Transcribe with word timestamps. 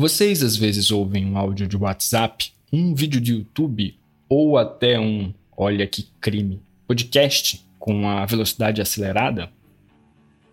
Vocês 0.00 0.42
às 0.42 0.56
vezes 0.56 0.90
ouvem 0.90 1.26
um 1.26 1.36
áudio 1.36 1.68
de 1.68 1.76
WhatsApp, 1.76 2.54
um 2.72 2.94
vídeo 2.94 3.20
de 3.20 3.34
YouTube 3.34 3.98
ou 4.30 4.56
até 4.56 4.98
um 4.98 5.30
olha 5.54 5.86
que 5.86 6.08
crime 6.18 6.62
podcast 6.88 7.68
com 7.78 8.08
a 8.08 8.24
velocidade 8.24 8.80
acelerada? 8.80 9.52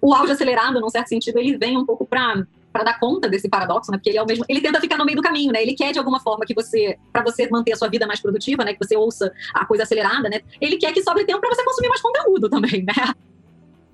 O 0.02 0.14
áudio 0.14 0.34
acelerado, 0.34 0.82
num 0.82 0.90
certo 0.90 1.08
sentido, 1.08 1.40
ele 1.40 1.58
vem 1.58 1.78
um 1.78 1.86
pouco 1.86 2.06
para 2.06 2.46
para 2.74 2.84
dar 2.84 3.00
conta 3.00 3.30
desse 3.30 3.48
paradoxo, 3.48 3.90
né? 3.90 3.98
Porque 3.98 4.10
ele 4.10 4.18
é 4.18 4.22
o 4.22 4.26
mesmo, 4.26 4.44
ele 4.50 4.60
tenta 4.60 4.82
ficar 4.82 4.98
no 4.98 5.06
meio 5.06 5.16
do 5.16 5.24
caminho, 5.24 5.54
né? 5.54 5.62
Ele 5.64 5.76
quer 5.76 5.94
de 5.94 5.98
alguma 5.98 6.20
forma 6.20 6.46
que 6.46 6.54
você, 6.54 6.98
para 7.14 7.24
você 7.24 7.50
manter 7.50 7.72
a 7.72 7.78
sua 7.78 7.88
vida 7.88 8.06
mais 8.06 8.20
produtiva, 8.20 8.66
né, 8.66 8.74
que 8.74 8.86
você 8.86 8.98
ouça 8.98 9.32
a 9.54 9.66
coisa 9.66 9.84
acelerada, 9.84 10.28
né? 10.28 10.42
Ele 10.60 10.76
quer 10.76 10.92
que 10.92 11.02
sobre 11.02 11.24
tempo 11.24 11.40
para 11.40 11.56
você 11.56 11.64
consumir 11.64 11.88
mais 11.88 12.02
conteúdo 12.02 12.50
também, 12.50 12.84
né? 12.84 13.14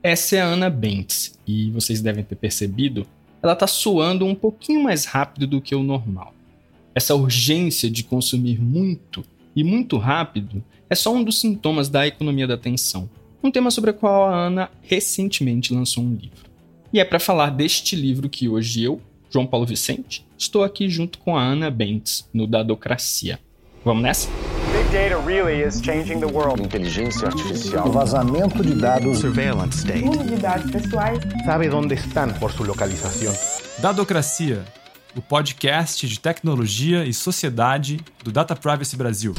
Essa 0.01 0.35
é 0.35 0.41
a 0.41 0.45
Ana 0.45 0.71
Bentes 0.71 1.39
e 1.45 1.69
vocês 1.69 2.01
devem 2.01 2.23
ter 2.23 2.35
percebido 2.35 3.05
ela 3.43 3.53
está 3.53 3.67
soando 3.67 4.25
um 4.25 4.33
pouquinho 4.33 4.81
mais 4.81 5.03
rápido 5.03 5.45
do 5.45 5.61
que 5.61 5.75
o 5.75 5.83
normal. 5.83 6.33
Essa 6.95 7.13
urgência 7.13 7.91
de 7.91 8.03
consumir 8.03 8.61
muito 8.61 9.25
e 9.53 9.63
muito 9.63 9.97
rápido 9.97 10.63
é 10.89 10.95
só 10.95 11.13
um 11.13 11.23
dos 11.23 11.41
sintomas 11.41 11.89
da 11.89 12.07
economia 12.07 12.47
da 12.47 12.53
atenção, 12.53 13.09
um 13.43 13.51
tema 13.51 13.69
sobre 13.69 13.91
o 13.91 13.93
qual 13.93 14.29
a 14.29 14.35
Ana 14.47 14.71
recentemente 14.81 15.73
lançou 15.73 16.03
um 16.03 16.15
livro. 16.15 16.49
E 16.93 16.99
é 16.99 17.03
para 17.03 17.19
falar 17.19 17.49
deste 17.49 17.95
livro 17.95 18.29
que 18.29 18.47
hoje 18.47 18.81
eu, 18.81 19.01
João 19.29 19.45
Paulo 19.45 19.65
Vicente, 19.65 20.25
estou 20.37 20.63
aqui 20.63 20.87
junto 20.87 21.17
com 21.17 21.35
a 21.35 21.43
Ana 21.43 21.69
Bentes 21.69 22.29
no 22.33 22.47
Dadocracia. 22.47 23.39
Vamos 23.83 24.03
nessa? 24.03 24.62
Data 24.93 25.17
really 25.25 25.67
is 25.67 25.81
changing 25.81 26.19
the 26.19 26.27
world. 26.27 26.61
Inteligência 26.61 27.27
artificial. 27.27 27.87
O 27.87 27.91
vazamento 27.91 28.61
de 28.61 28.75
dados. 28.75 29.17
Surveillance 29.17 29.79
state. 29.79 30.07
Uso 30.07 30.23
de 30.23 30.35
dados 30.35 30.69
pessoais. 30.69 31.19
Sabe 31.43 31.67
onde 31.71 31.95
estão 31.95 32.31
por 32.33 32.51
sua 32.51 32.67
localização. 32.67 33.33
Dadocracia, 33.81 34.63
o 35.15 35.21
podcast 35.23 36.07
de 36.07 36.19
tecnologia 36.19 37.05
e 37.05 37.11
sociedade 37.11 38.01
do 38.23 38.31
Data 38.31 38.55
Privacy 38.55 38.95
Brasil. 38.95 39.33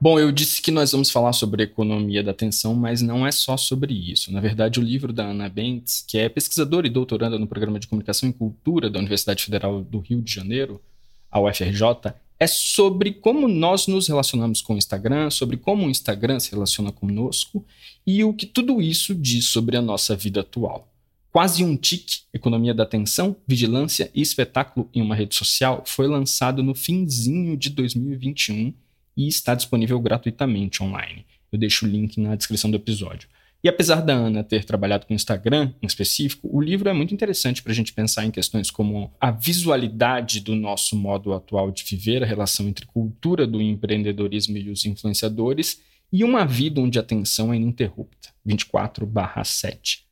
Bom, 0.00 0.20
eu 0.20 0.30
disse 0.30 0.62
que 0.62 0.70
nós 0.70 0.92
vamos 0.92 1.10
falar 1.10 1.32
sobre 1.32 1.64
economia 1.64 2.22
da 2.22 2.30
atenção, 2.30 2.72
mas 2.76 3.02
não 3.02 3.26
é 3.26 3.32
só 3.32 3.56
sobre 3.56 3.92
isso. 3.92 4.32
Na 4.32 4.40
verdade, 4.40 4.78
o 4.78 4.82
livro 4.82 5.12
da 5.12 5.24
Ana 5.24 5.48
Bentes, 5.48 6.04
que 6.06 6.18
é 6.18 6.28
pesquisadora 6.28 6.86
e 6.86 6.90
doutoranda 6.90 7.36
no 7.36 7.48
Programa 7.48 7.80
de 7.80 7.88
Comunicação 7.88 8.28
e 8.28 8.32
Cultura 8.32 8.88
da 8.88 9.00
Universidade 9.00 9.42
Federal 9.42 9.82
do 9.82 9.98
Rio 9.98 10.22
de 10.22 10.32
Janeiro, 10.32 10.80
a 11.28 11.40
UFRJ, 11.40 12.14
é 12.40 12.46
sobre 12.46 13.12
como 13.12 13.46
nós 13.46 13.86
nos 13.86 14.08
relacionamos 14.08 14.62
com 14.62 14.72
o 14.74 14.78
Instagram, 14.78 15.28
sobre 15.28 15.58
como 15.58 15.86
o 15.86 15.90
Instagram 15.90 16.40
se 16.40 16.50
relaciona 16.50 16.90
conosco 16.90 17.62
e 18.06 18.24
o 18.24 18.32
que 18.32 18.46
tudo 18.46 18.80
isso 18.80 19.14
diz 19.14 19.44
sobre 19.44 19.76
a 19.76 19.82
nossa 19.82 20.16
vida 20.16 20.40
atual. 20.40 20.90
Quase 21.30 21.62
um 21.62 21.76
tique, 21.76 22.22
Economia 22.32 22.72
da 22.72 22.82
Atenção, 22.82 23.36
Vigilância 23.46 24.10
e 24.14 24.22
Espetáculo 24.22 24.88
em 24.94 25.02
uma 25.02 25.14
Rede 25.14 25.36
Social, 25.36 25.84
foi 25.86 26.08
lançado 26.08 26.62
no 26.62 26.74
finzinho 26.74 27.58
de 27.58 27.68
2021 27.68 28.72
e 29.16 29.28
está 29.28 29.54
disponível 29.54 30.00
gratuitamente 30.00 30.82
online. 30.82 31.26
Eu 31.52 31.58
deixo 31.58 31.84
o 31.84 31.88
link 31.88 32.18
na 32.18 32.34
descrição 32.34 32.70
do 32.70 32.76
episódio. 32.76 33.28
E 33.62 33.68
apesar 33.68 34.00
da 34.00 34.14
Ana 34.14 34.42
ter 34.42 34.64
trabalhado 34.64 35.06
com 35.06 35.12
Instagram 35.12 35.72
em 35.82 35.86
específico, 35.86 36.48
o 36.50 36.62
livro 36.62 36.88
é 36.88 36.94
muito 36.94 37.12
interessante 37.12 37.62
para 37.62 37.72
a 37.72 37.74
gente 37.74 37.92
pensar 37.92 38.24
em 38.24 38.30
questões 38.30 38.70
como 38.70 39.12
a 39.20 39.30
visualidade 39.30 40.40
do 40.40 40.54
nosso 40.54 40.96
modo 40.96 41.34
atual 41.34 41.70
de 41.70 41.84
viver, 41.84 42.22
a 42.22 42.26
relação 42.26 42.66
entre 42.66 42.86
cultura 42.86 43.46
do 43.46 43.60
empreendedorismo 43.60 44.56
e 44.56 44.70
os 44.70 44.86
influenciadores, 44.86 45.82
e 46.10 46.24
uma 46.24 46.44
vida 46.44 46.80
onde 46.80 46.98
a 46.98 47.02
atenção 47.02 47.52
é 47.52 47.56
ininterrupta, 47.56 48.30
24/7. 48.44 50.06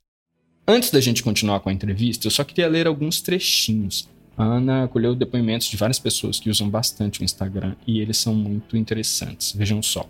Antes 0.66 0.90
da 0.90 1.00
gente 1.00 1.22
continuar 1.22 1.60
com 1.60 1.70
a 1.70 1.72
entrevista, 1.72 2.26
eu 2.26 2.30
só 2.30 2.44
queria 2.44 2.68
ler 2.68 2.86
alguns 2.86 3.22
trechinhos. 3.22 4.06
A 4.36 4.44
Ana 4.44 4.86
colheu 4.86 5.14
depoimentos 5.14 5.66
de 5.66 5.76
várias 5.76 5.98
pessoas 5.98 6.38
que 6.38 6.50
usam 6.50 6.68
bastante 6.68 7.22
o 7.22 7.24
Instagram 7.24 7.74
e 7.86 7.98
eles 7.98 8.18
são 8.18 8.34
muito 8.34 8.76
interessantes. 8.76 9.52
Vejam 9.52 9.82
só. 9.82 10.06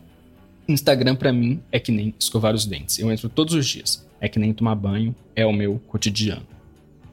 Instagram 0.68 1.16
para 1.16 1.32
mim 1.32 1.62
é 1.72 1.80
que 1.80 1.90
nem 1.90 2.14
escovar 2.18 2.54
os 2.54 2.66
dentes. 2.66 2.98
Eu 2.98 3.10
entro 3.10 3.28
todos 3.28 3.54
os 3.54 3.66
dias. 3.66 4.06
É 4.20 4.28
que 4.28 4.38
nem 4.38 4.52
tomar 4.52 4.74
banho, 4.74 5.14
é 5.34 5.46
o 5.46 5.52
meu 5.52 5.80
cotidiano. 5.88 6.46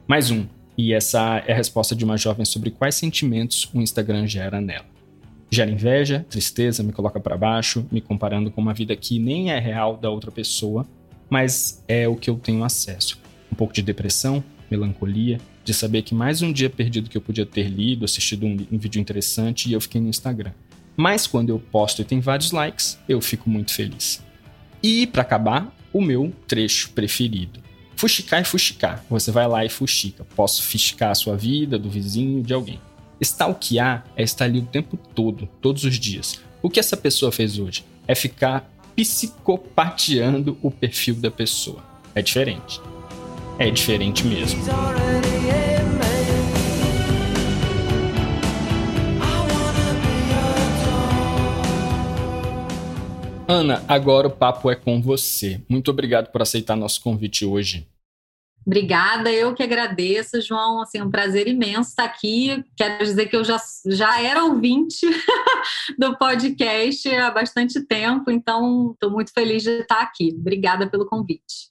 Mais 0.06 0.30
um, 0.30 0.44
e 0.76 0.92
essa 0.92 1.42
é 1.46 1.52
a 1.52 1.56
resposta 1.56 1.96
de 1.96 2.04
uma 2.04 2.18
jovem 2.18 2.44
sobre 2.44 2.70
quais 2.70 2.96
sentimentos 2.96 3.68
o 3.72 3.80
Instagram 3.80 4.26
gera 4.26 4.60
nela. 4.60 4.84
Gera 5.50 5.70
inveja, 5.70 6.26
tristeza, 6.28 6.82
me 6.82 6.92
coloca 6.92 7.18
para 7.18 7.36
baixo, 7.36 7.86
me 7.90 8.00
comparando 8.00 8.50
com 8.50 8.60
uma 8.60 8.74
vida 8.74 8.94
que 8.94 9.18
nem 9.18 9.50
é 9.50 9.58
real 9.58 9.96
da 9.96 10.10
outra 10.10 10.30
pessoa, 10.30 10.86
mas 11.30 11.82
é 11.88 12.06
o 12.06 12.16
que 12.16 12.28
eu 12.28 12.36
tenho 12.36 12.62
acesso. 12.62 13.18
Um 13.50 13.54
pouco 13.54 13.72
de 13.72 13.80
depressão, 13.80 14.44
melancolia, 14.70 15.40
de 15.64 15.72
saber 15.72 16.02
que 16.02 16.14
mais 16.14 16.42
um 16.42 16.52
dia 16.52 16.68
perdido 16.68 17.08
que 17.08 17.16
eu 17.16 17.22
podia 17.22 17.46
ter 17.46 17.68
lido, 17.68 18.04
assistido 18.04 18.44
um, 18.44 18.56
um 18.70 18.78
vídeo 18.78 19.00
interessante 19.00 19.70
e 19.70 19.72
eu 19.72 19.80
fiquei 19.80 20.00
no 20.00 20.08
Instagram. 20.08 20.52
Mas 20.96 21.26
quando 21.26 21.50
eu 21.50 21.58
posto 21.58 22.00
e 22.00 22.04
tem 22.04 22.20
vários 22.20 22.52
likes, 22.52 22.98
eu 23.08 23.20
fico 23.20 23.50
muito 23.50 23.72
feliz. 23.72 24.24
E 24.82 25.06
para 25.06 25.22
acabar, 25.22 25.76
o 25.92 26.00
meu 26.00 26.32
trecho 26.46 26.90
preferido. 26.90 27.60
Fuxicar 27.96 28.42
e 28.42 28.44
fuxicar. 28.44 29.04
Você 29.08 29.30
vai 29.30 29.46
lá 29.46 29.64
e 29.64 29.68
fuxica. 29.68 30.24
Posso 30.36 30.62
fuxicar 30.62 31.10
a 31.10 31.14
sua 31.14 31.36
vida, 31.36 31.78
do 31.78 31.88
vizinho, 31.88 32.42
de 32.42 32.52
alguém. 32.52 32.80
Stalkear 33.20 34.04
é 34.14 34.22
estar 34.22 34.44
ali 34.44 34.58
o 34.58 34.66
tempo 34.66 34.96
todo, 34.96 35.48
todos 35.60 35.84
os 35.84 35.98
dias. 35.98 36.40
O 36.62 36.68
que 36.68 36.78
essa 36.78 36.96
pessoa 36.96 37.32
fez 37.32 37.58
hoje? 37.58 37.84
É 38.06 38.14
ficar 38.14 38.70
psicopateando 38.94 40.58
o 40.62 40.70
perfil 40.70 41.14
da 41.16 41.30
pessoa. 41.30 41.82
É 42.14 42.22
diferente. 42.22 42.80
É 43.58 43.70
diferente 43.70 44.26
mesmo. 44.26 44.62
Ana, 53.48 53.84
agora 53.86 54.26
o 54.26 54.30
papo 54.30 54.68
é 54.70 54.74
com 54.74 55.00
você. 55.00 55.60
Muito 55.68 55.88
obrigado 55.90 56.32
por 56.32 56.42
aceitar 56.42 56.74
nosso 56.74 57.00
convite 57.00 57.44
hoje. 57.44 57.86
Obrigada, 58.66 59.30
eu 59.30 59.54
que 59.54 59.62
agradeço, 59.62 60.40
João. 60.40 60.82
Assim, 60.82 61.00
um 61.00 61.10
prazer 61.10 61.46
imenso 61.46 61.90
estar 61.90 62.04
aqui. 62.04 62.64
Quero 62.76 63.04
dizer 63.04 63.26
que 63.26 63.36
eu 63.36 63.44
já, 63.44 63.56
já 63.86 64.20
era 64.20 64.44
ouvinte 64.44 65.06
do 65.96 66.18
podcast 66.18 67.08
há 67.08 67.30
bastante 67.30 67.80
tempo, 67.86 68.32
então 68.32 68.90
estou 68.92 69.12
muito 69.12 69.32
feliz 69.32 69.62
de 69.62 69.70
estar 69.70 70.00
aqui. 70.00 70.34
Obrigada 70.36 70.90
pelo 70.90 71.06
convite. 71.06 71.70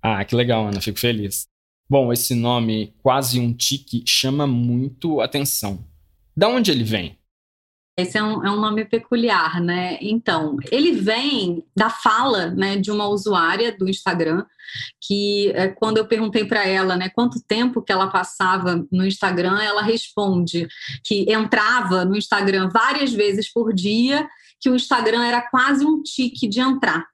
Ah, 0.00 0.24
que 0.24 0.36
legal, 0.36 0.68
Ana, 0.68 0.80
fico 0.80 1.00
feliz. 1.00 1.48
Bom, 1.90 2.12
esse 2.12 2.36
nome, 2.36 2.94
quase 3.02 3.40
um 3.40 3.52
tique, 3.52 4.04
chama 4.06 4.46
muito 4.46 5.20
atenção. 5.20 5.84
Da 6.36 6.48
onde 6.48 6.70
ele 6.70 6.84
vem? 6.84 7.18
Esse 8.02 8.18
é 8.18 8.22
um, 8.22 8.44
é 8.44 8.50
um 8.50 8.60
nome 8.60 8.84
peculiar, 8.84 9.60
né? 9.60 9.98
Então, 10.00 10.56
ele 10.70 10.92
vem 10.92 11.64
da 11.74 11.90
fala 11.90 12.50
né, 12.50 12.76
de 12.76 12.90
uma 12.90 13.08
usuária 13.08 13.76
do 13.76 13.88
Instagram, 13.88 14.44
que 15.00 15.50
é, 15.54 15.68
quando 15.68 15.98
eu 15.98 16.06
perguntei 16.06 16.44
para 16.44 16.66
ela 16.66 16.96
né, 16.96 17.08
quanto 17.08 17.42
tempo 17.42 17.82
que 17.82 17.92
ela 17.92 18.08
passava 18.08 18.86
no 18.90 19.06
Instagram, 19.06 19.60
ela 19.60 19.82
responde 19.82 20.68
que 21.04 21.30
entrava 21.30 22.04
no 22.04 22.16
Instagram 22.16 22.68
várias 22.72 23.12
vezes 23.12 23.52
por 23.52 23.72
dia, 23.72 24.28
que 24.60 24.70
o 24.70 24.76
Instagram 24.76 25.24
era 25.24 25.42
quase 25.42 25.84
um 25.84 26.02
tique 26.02 26.48
de 26.48 26.60
entrar. 26.60 27.11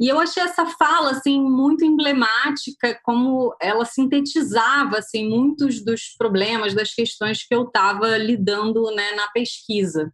E 0.00 0.08
eu 0.08 0.18
achei 0.18 0.42
essa 0.42 0.66
fala 0.66 1.12
assim 1.12 1.40
muito 1.40 1.84
emblemática, 1.84 2.98
como 3.04 3.54
ela 3.60 3.84
sintetizava 3.84 4.98
assim 4.98 5.28
muitos 5.28 5.84
dos 5.84 6.14
problemas, 6.18 6.74
das 6.74 6.92
questões 6.92 7.46
que 7.46 7.54
eu 7.54 7.62
estava 7.62 8.16
lidando 8.16 8.90
né, 8.90 9.12
na 9.12 9.28
pesquisa. 9.28 10.12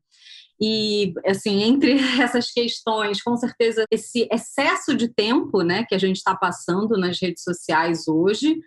E, 0.63 1.15
assim, 1.25 1.63
entre 1.63 1.93
essas 2.21 2.51
questões, 2.51 3.23
com 3.23 3.35
certeza, 3.35 3.85
esse 3.91 4.29
excesso 4.31 4.95
de 4.95 5.09
tempo, 5.09 5.63
né, 5.63 5.87
que 5.89 5.95
a 5.95 5.99
gente 5.99 6.17
está 6.17 6.37
passando 6.37 6.99
nas 6.99 7.19
redes 7.19 7.43
sociais 7.43 8.07
hoje, 8.07 8.61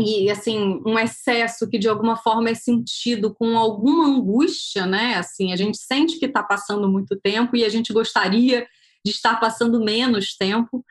e, 0.00 0.28
assim, 0.30 0.82
um 0.84 0.98
excesso 0.98 1.68
que, 1.68 1.78
de 1.78 1.88
alguma 1.88 2.16
forma, 2.16 2.50
é 2.50 2.54
sentido 2.54 3.32
com 3.32 3.56
alguma 3.56 4.06
angústia, 4.06 4.84
né, 4.84 5.14
assim, 5.14 5.52
a 5.52 5.56
gente 5.56 5.78
sente 5.78 6.18
que 6.18 6.26
está 6.26 6.42
passando 6.42 6.88
muito 6.88 7.16
tempo 7.20 7.56
e 7.56 7.64
a 7.64 7.68
gente 7.68 7.92
gostaria 7.92 8.66
de 9.04 9.12
estar 9.12 9.38
passando 9.40 9.82
menos 9.82 10.36
tempo. 10.36 10.84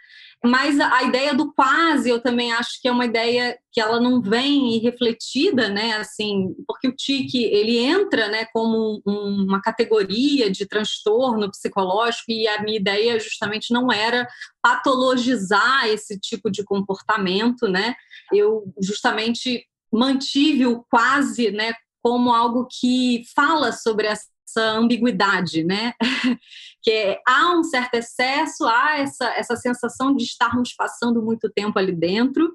Mas 0.46 0.80
a 0.80 1.02
ideia 1.02 1.34
do 1.34 1.52
quase, 1.52 2.10
eu 2.10 2.22
também 2.22 2.54
acho 2.54 2.80
que 2.80 2.88
é 2.88 2.92
uma 2.92 3.06
ideia 3.06 3.58
que 3.72 3.82
ela 3.82 4.00
não 4.00 4.22
vem 4.22 4.78
refletida, 4.78 5.68
né? 5.68 5.94
Assim, 5.94 6.56
porque 6.68 6.88
o 6.88 6.96
tique 6.96 7.44
ele 7.44 7.80
entra, 7.80 8.28
né, 8.28 8.46
como 8.54 9.02
um, 9.06 9.46
uma 9.48 9.60
categoria 9.60 10.50
de 10.52 10.68
transtorno 10.68 11.50
psicológico 11.50 12.32
e 12.32 12.48
a 12.48 12.62
minha 12.62 12.78
ideia 12.78 13.20
justamente 13.20 13.74
não 13.74 13.92
era 13.92 14.28
patologizar 14.62 15.88
esse 15.88 16.20
tipo 16.20 16.52
de 16.52 16.64
comportamento, 16.64 17.68
né? 17.68 17.96
Eu 18.32 18.72
justamente 18.80 19.66
mantive 19.92 20.68
o 20.68 20.84
quase, 20.90 21.50
né, 21.50 21.74
como 22.04 22.32
algo 22.32 22.68
que 22.70 23.24
fala 23.36 23.72
sobre 23.72 24.06
essa 24.08 24.28
essa 24.48 24.62
ambiguidade, 24.72 25.64
né? 25.64 25.94
que 26.82 27.20
há 27.28 27.52
um 27.54 27.64
certo 27.64 27.96
excesso, 27.96 28.66
há 28.66 28.98
essa, 28.98 29.26
essa 29.32 29.56
sensação 29.58 30.16
de 30.16 30.24
estarmos 30.24 30.74
passando 30.74 31.22
muito 31.22 31.50
tempo 31.50 31.78
ali 31.78 31.92
dentro, 31.92 32.50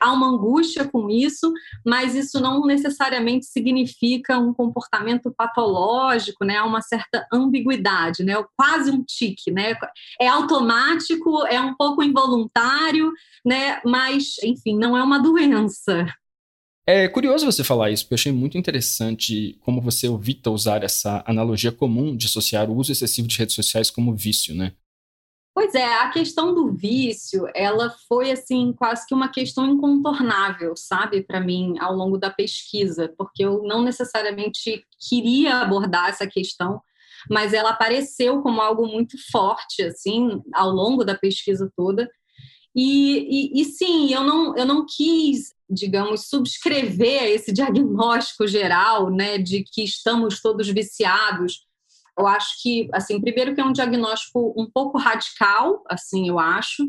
há 0.00 0.12
uma 0.12 0.28
angústia 0.28 0.88
com 0.88 1.08
isso, 1.08 1.52
mas 1.84 2.16
isso 2.16 2.40
não 2.40 2.62
necessariamente 2.62 3.46
significa 3.46 4.38
um 4.38 4.52
comportamento 4.52 5.32
patológico, 5.32 6.44
né? 6.44 6.56
Há 6.56 6.64
uma 6.64 6.82
certa 6.82 7.26
ambiguidade, 7.32 8.24
né? 8.24 8.34
Quase 8.56 8.90
um 8.90 9.04
tique, 9.04 9.52
né? 9.52 9.76
É 10.20 10.26
automático, 10.26 11.46
é 11.46 11.60
um 11.60 11.74
pouco 11.76 12.02
involuntário, 12.02 13.12
né? 13.44 13.80
Mas, 13.84 14.34
enfim, 14.42 14.76
não 14.76 14.96
é 14.96 15.02
uma 15.02 15.20
doença. 15.20 16.06
É 16.88 17.08
curioso 17.08 17.44
você 17.44 17.64
falar 17.64 17.90
isso, 17.90 18.04
porque 18.04 18.14
eu 18.14 18.18
achei 18.18 18.30
muito 18.30 18.56
interessante 18.56 19.58
como 19.62 19.80
você 19.80 20.06
evita 20.06 20.52
usar 20.52 20.84
essa 20.84 21.24
analogia 21.26 21.72
comum 21.72 22.16
de 22.16 22.26
associar 22.26 22.70
o 22.70 22.76
uso 22.76 22.92
excessivo 22.92 23.26
de 23.26 23.36
redes 23.36 23.56
sociais 23.56 23.90
como 23.90 24.14
vício, 24.14 24.54
né? 24.54 24.72
Pois 25.52 25.74
é, 25.74 25.84
a 25.84 26.10
questão 26.10 26.54
do 26.54 26.70
vício, 26.70 27.48
ela 27.54 27.90
foi 28.06 28.30
assim 28.30 28.72
quase 28.72 29.04
que 29.06 29.14
uma 29.14 29.28
questão 29.28 29.66
incontornável, 29.66 30.76
sabe, 30.76 31.22
para 31.22 31.40
mim 31.40 31.74
ao 31.80 31.92
longo 31.92 32.18
da 32.18 32.30
pesquisa, 32.30 33.12
porque 33.18 33.44
eu 33.44 33.62
não 33.64 33.82
necessariamente 33.82 34.84
queria 35.08 35.56
abordar 35.62 36.10
essa 36.10 36.26
questão, 36.26 36.80
mas 37.28 37.52
ela 37.52 37.70
apareceu 37.70 38.42
como 38.42 38.60
algo 38.60 38.86
muito 38.86 39.16
forte 39.32 39.82
assim 39.82 40.40
ao 40.54 40.70
longo 40.70 41.04
da 41.04 41.16
pesquisa 41.16 41.72
toda. 41.74 42.08
E, 42.76 43.54
e, 43.56 43.62
e, 43.62 43.64
sim, 43.64 44.12
eu 44.12 44.22
não, 44.22 44.54
eu 44.54 44.66
não 44.66 44.84
quis, 44.84 45.54
digamos, 45.68 46.28
subscrever 46.28 47.24
esse 47.24 47.50
diagnóstico 47.54 48.46
geral, 48.46 49.10
né, 49.10 49.38
de 49.38 49.64
que 49.64 49.82
estamos 49.82 50.42
todos 50.42 50.68
viciados. 50.68 51.64
Eu 52.18 52.26
acho 52.26 52.62
que, 52.62 52.88
assim, 52.92 53.18
primeiro 53.18 53.54
que 53.54 53.60
é 53.62 53.64
um 53.64 53.72
diagnóstico 53.72 54.54
um 54.56 54.70
pouco 54.70 54.98
radical, 54.98 55.82
assim, 55.88 56.28
eu 56.28 56.38
acho, 56.38 56.86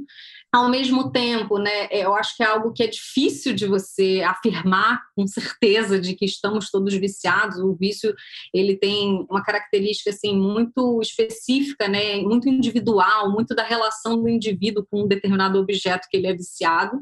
ao 0.54 0.70
mesmo 0.70 1.12
tempo, 1.12 1.58
né, 1.58 1.88
eu 1.92 2.16
acho 2.16 2.36
que 2.36 2.44
é 2.44 2.46
algo 2.46 2.72
que 2.72 2.82
é 2.82 2.88
difícil 2.88 3.54
de 3.54 3.68
você 3.68 4.24
afirmar 4.26 5.02
com 5.16 5.28
certeza 5.28 6.00
de 6.00 6.16
que 6.16 6.26
estamos 6.26 6.70
todos 6.72 6.94
viciados. 6.94 7.60
O 7.60 7.76
vício 7.76 8.16
ele 8.54 8.78
tem 8.78 9.26
uma 9.30 9.44
característica 9.44 10.10
assim 10.10 10.36
muito 10.36 11.02
específica, 11.02 11.88
né, 11.88 12.22
muito 12.22 12.48
individual, 12.48 13.32
muito 13.32 13.54
da 13.54 13.64
relação 13.64 14.22
do 14.22 14.30
indivíduo 14.30 14.88
com 14.90 15.04
um 15.04 15.08
determinado 15.08 15.60
objeto 15.60 16.08
que 16.10 16.18
ele 16.18 16.28
é 16.28 16.34
viciado. 16.34 16.98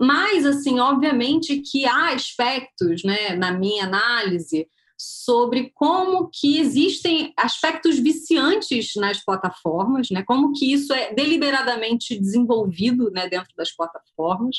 Mas, 0.00 0.46
assim, 0.46 0.80
obviamente 0.80 1.58
que 1.58 1.84
há 1.84 2.14
aspectos, 2.14 3.04
né, 3.04 3.36
na 3.36 3.52
minha 3.52 3.84
análise, 3.84 4.66
sobre 5.02 5.70
como 5.74 6.28
que 6.30 6.58
existem 6.58 7.32
aspectos 7.34 7.98
viciantes 7.98 8.90
nas 8.96 9.24
plataformas, 9.24 10.10
né? 10.10 10.22
Como 10.24 10.52
que 10.52 10.70
isso 10.70 10.92
é 10.92 11.14
deliberadamente 11.14 12.20
desenvolvido, 12.20 13.10
né, 13.10 13.26
dentro 13.26 13.48
das 13.56 13.74
plataformas. 13.74 14.58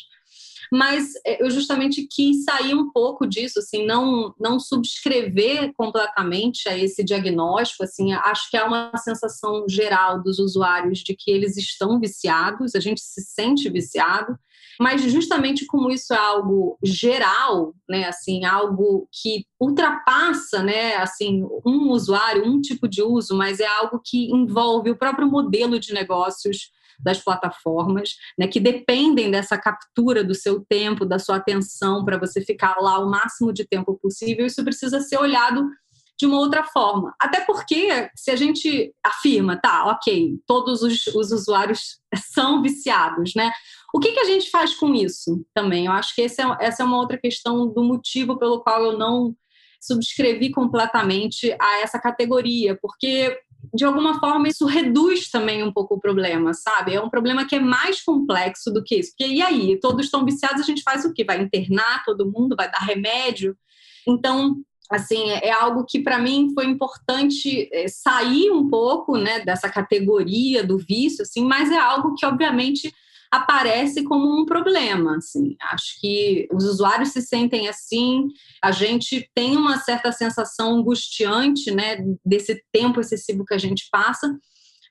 Mas 0.73 1.13
é, 1.27 1.43
eu 1.43 1.51
justamente 1.51 2.07
quis 2.09 2.43
sair 2.43 2.73
um 2.73 2.91
pouco 2.91 3.27
disso, 3.27 3.59
assim, 3.59 3.85
não 3.85 4.33
não 4.39 4.59
subscrever 4.59 5.73
completamente 5.73 6.67
a 6.67 6.75
esse 6.75 7.03
diagnóstico, 7.03 7.83
assim, 7.83 8.11
acho 8.13 8.49
que 8.49 8.57
há 8.57 8.65
uma 8.65 8.91
sensação 8.97 9.65
geral 9.69 10.23
dos 10.23 10.39
usuários 10.39 10.99
de 10.99 11.15
que 11.15 11.29
eles 11.29 11.55
estão 11.55 11.99
viciados, 11.99 12.73
a 12.73 12.79
gente 12.79 13.01
se 13.01 13.21
sente 13.21 13.69
viciado, 13.69 14.35
mas 14.81 15.03
justamente 15.03 15.67
como 15.67 15.91
isso 15.91 16.11
é 16.11 16.17
algo 16.17 16.75
geral, 16.83 17.75
né, 17.87 18.05
assim, 18.05 18.45
algo 18.45 19.07
que 19.11 19.45
ultrapassa, 19.59 20.63
né, 20.63 20.95
assim, 20.95 21.43
um 21.63 21.91
usuário, 21.91 22.47
um 22.47 22.59
tipo 22.59 22.87
de 22.87 23.03
uso, 23.03 23.37
mas 23.37 23.59
é 23.59 23.67
algo 23.67 24.01
que 24.03 24.31
envolve 24.31 24.89
o 24.89 24.97
próprio 24.97 25.29
modelo 25.29 25.79
de 25.79 25.93
negócios 25.93 26.71
das 26.99 27.19
plataformas, 27.19 28.15
né, 28.35 28.47
que 28.47 28.59
dependem 28.59 29.29
dessa 29.29 29.55
captura 29.55 30.23
do 30.23 30.33
seu 30.33 30.65
tempo, 30.67 31.05
da 31.05 31.19
sua 31.19 31.35
atenção 31.35 32.03
para 32.03 32.17
você 32.17 32.41
ficar 32.41 32.77
lá 32.81 32.97
o 32.97 33.09
máximo 33.09 33.53
de 33.53 33.67
tempo 33.67 33.99
possível. 34.01 34.47
Isso 34.47 34.63
precisa 34.63 34.99
ser 34.99 35.19
olhado 35.19 35.63
de 36.21 36.27
uma 36.27 36.37
outra 36.37 36.63
forma. 36.63 37.15
Até 37.19 37.41
porque, 37.41 38.09
se 38.15 38.29
a 38.29 38.35
gente 38.35 38.93
afirma, 39.03 39.59
tá, 39.59 39.85
ok, 39.85 40.39
todos 40.45 40.83
os, 40.83 41.07
os 41.07 41.31
usuários 41.31 41.99
são 42.31 42.61
viciados, 42.61 43.33
né? 43.35 43.51
O 43.93 43.99
que, 43.99 44.11
que 44.11 44.19
a 44.19 44.25
gente 44.25 44.49
faz 44.49 44.73
com 44.73 44.93
isso 44.93 45.45
também? 45.53 45.85
Eu 45.85 45.91
acho 45.91 46.15
que 46.15 46.21
é, 46.21 46.25
essa 46.25 46.83
é 46.83 46.85
uma 46.85 46.97
outra 46.97 47.17
questão 47.17 47.67
do 47.67 47.83
motivo 47.83 48.37
pelo 48.37 48.61
qual 48.61 48.83
eu 48.83 48.97
não 48.97 49.35
subscrevi 49.81 50.51
completamente 50.51 51.55
a 51.59 51.81
essa 51.81 51.99
categoria, 51.99 52.77
porque 52.81 53.37
de 53.73 53.83
alguma 53.83 54.19
forma 54.19 54.47
isso 54.47 54.65
reduz 54.65 55.29
também 55.29 55.63
um 55.63 55.71
pouco 55.71 55.95
o 55.95 55.99
problema, 55.99 56.53
sabe? 56.53 56.93
É 56.93 57.01
um 57.01 57.09
problema 57.09 57.45
que 57.45 57.55
é 57.55 57.59
mais 57.59 58.01
complexo 58.01 58.71
do 58.71 58.83
que 58.83 58.95
isso. 58.95 59.11
Porque 59.11 59.31
e 59.31 59.41
aí, 59.41 59.79
todos 59.79 60.05
estão 60.05 60.25
viciados, 60.25 60.61
a 60.61 60.65
gente 60.65 60.83
faz 60.83 61.05
o 61.05 61.13
quê? 61.13 61.23
Vai 61.23 61.41
internar 61.41 62.03
todo 62.05 62.29
mundo, 62.29 62.55
vai 62.55 62.71
dar 62.71 62.79
remédio? 62.79 63.55
Então, 64.07 64.57
assim, 64.89 65.29
é, 65.29 65.51
algo 65.51 65.85
que 65.85 65.99
para 65.99 66.19
mim 66.19 66.51
foi 66.53 66.65
importante 66.65 67.69
é, 67.71 67.87
sair 67.87 68.51
um 68.51 68.69
pouco, 68.69 69.17
né, 69.17 69.39
dessa 69.39 69.69
categoria 69.69 70.63
do 70.63 70.77
vício, 70.77 71.21
assim, 71.21 71.45
mas 71.45 71.71
é 71.71 71.77
algo 71.77 72.13
que 72.15 72.25
obviamente 72.25 72.93
aparece 73.31 74.03
como 74.03 74.27
um 74.27 74.45
problema, 74.45 75.15
assim. 75.15 75.55
Acho 75.71 75.99
que 76.01 76.47
os 76.51 76.65
usuários 76.65 77.09
se 77.09 77.21
sentem 77.21 77.69
assim, 77.69 78.27
a 78.61 78.71
gente 78.71 79.29
tem 79.33 79.55
uma 79.55 79.77
certa 79.79 80.11
sensação 80.11 80.75
angustiante, 80.75 81.71
né, 81.71 81.97
desse 82.25 82.61
tempo 82.73 82.99
excessivo 82.99 83.45
que 83.45 83.53
a 83.53 83.57
gente 83.57 83.87
passa, 83.89 84.37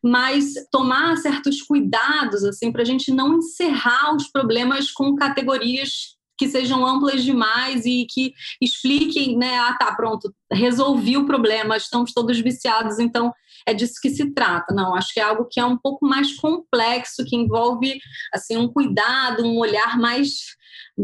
mas 0.02 0.54
tomar 0.72 1.18
certos 1.18 1.60
cuidados 1.60 2.42
assim 2.42 2.72
para 2.72 2.80
a 2.80 2.86
gente 2.86 3.12
não 3.12 3.36
encerrar 3.36 4.16
os 4.16 4.28
problemas 4.28 4.90
com 4.90 5.14
categorias 5.14 6.16
que 6.40 6.48
sejam 6.48 6.86
amplas 6.86 7.22
demais 7.22 7.84
e 7.84 8.06
que 8.08 8.32
expliquem, 8.62 9.36
né? 9.36 9.58
Ah, 9.58 9.76
tá, 9.78 9.94
pronto, 9.94 10.34
resolvi 10.50 11.18
o 11.18 11.26
problema, 11.26 11.76
estamos 11.76 12.14
todos 12.14 12.40
viciados, 12.40 12.98
então 12.98 13.30
é 13.66 13.74
disso 13.74 14.00
que 14.00 14.08
se 14.08 14.32
trata. 14.32 14.74
Não, 14.74 14.94
acho 14.94 15.12
que 15.12 15.20
é 15.20 15.22
algo 15.22 15.44
que 15.44 15.60
é 15.60 15.64
um 15.66 15.76
pouco 15.76 16.06
mais 16.06 16.34
complexo, 16.36 17.26
que 17.26 17.36
envolve 17.36 18.00
assim 18.32 18.56
um 18.56 18.72
cuidado, 18.72 19.44
um 19.44 19.58
olhar 19.58 19.98
mais 19.98 20.56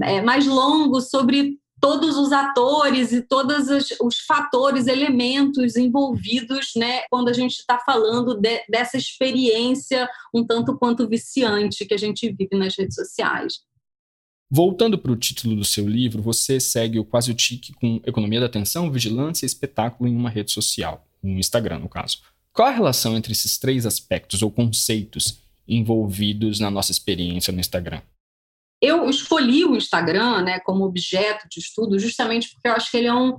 é, 0.03 0.23
mais 0.23 0.47
longo 0.47 1.03
sobre 1.03 1.59
todos 1.79 2.17
os 2.17 2.33
atores 2.33 3.13
e 3.13 3.21
todos 3.21 3.69
os, 3.69 4.19
fatores, 4.27 4.87
elementos 4.87 5.77
envolvidos, 5.77 6.71
né, 6.75 7.03
quando 7.11 7.29
a 7.29 7.35
gente 7.35 7.59
está 7.59 7.79
falando 7.79 8.41
de, 8.41 8.65
dessa 8.71 8.97
experiência 8.97 10.09
um 10.35 10.47
tanto 10.47 10.79
quanto 10.79 11.07
viciante 11.07 11.85
que 11.85 11.93
a 11.93 11.99
gente 11.99 12.33
vive 12.33 12.57
nas 12.57 12.75
redes 12.75 12.95
sociais. 12.95 13.66
Voltando 14.49 14.97
para 14.97 15.11
o 15.11 15.17
título 15.17 15.57
do 15.57 15.65
seu 15.65 15.89
livro, 15.89 16.23
você 16.23 16.61
segue 16.61 17.01
o 17.01 17.05
quase 17.05 17.33
o 17.33 17.35
tique 17.35 17.73
com 17.73 18.01
economia 18.07 18.39
da 18.39 18.47
atenção, 18.47 18.91
vigilância 18.91 19.45
e 19.45 19.49
espetáculo 19.49 20.09
em 20.09 20.15
uma 20.15 20.31
rede 20.31 20.53
social, 20.53 21.05
no 21.21 21.39
Instagram, 21.39 21.81
no 21.81 21.89
caso. 21.89 22.21
Qual 22.53 22.69
a 22.69 22.71
relação 22.71 23.17
entre 23.17 23.33
esses 23.33 23.59
três 23.59 23.85
aspectos 23.85 24.43
ou 24.43 24.51
conceitos 24.51 25.41
envolvidos 25.67 26.61
na 26.61 26.71
nossa 26.71 26.93
experiência 26.93 27.53
no 27.53 27.59
Instagram? 27.59 28.01
Eu 28.81 29.11
escolhi 29.11 29.65
o 29.65 29.77
Instagram 29.77 30.43
né, 30.43 30.61
como 30.61 30.85
objeto 30.85 31.49
de 31.51 31.59
estudo 31.59 31.99
justamente 31.99 32.51
porque 32.51 32.69
eu 32.69 32.73
acho 32.73 32.91
que 32.91 32.99
ele 32.99 33.09
é 33.09 33.15
um, 33.15 33.39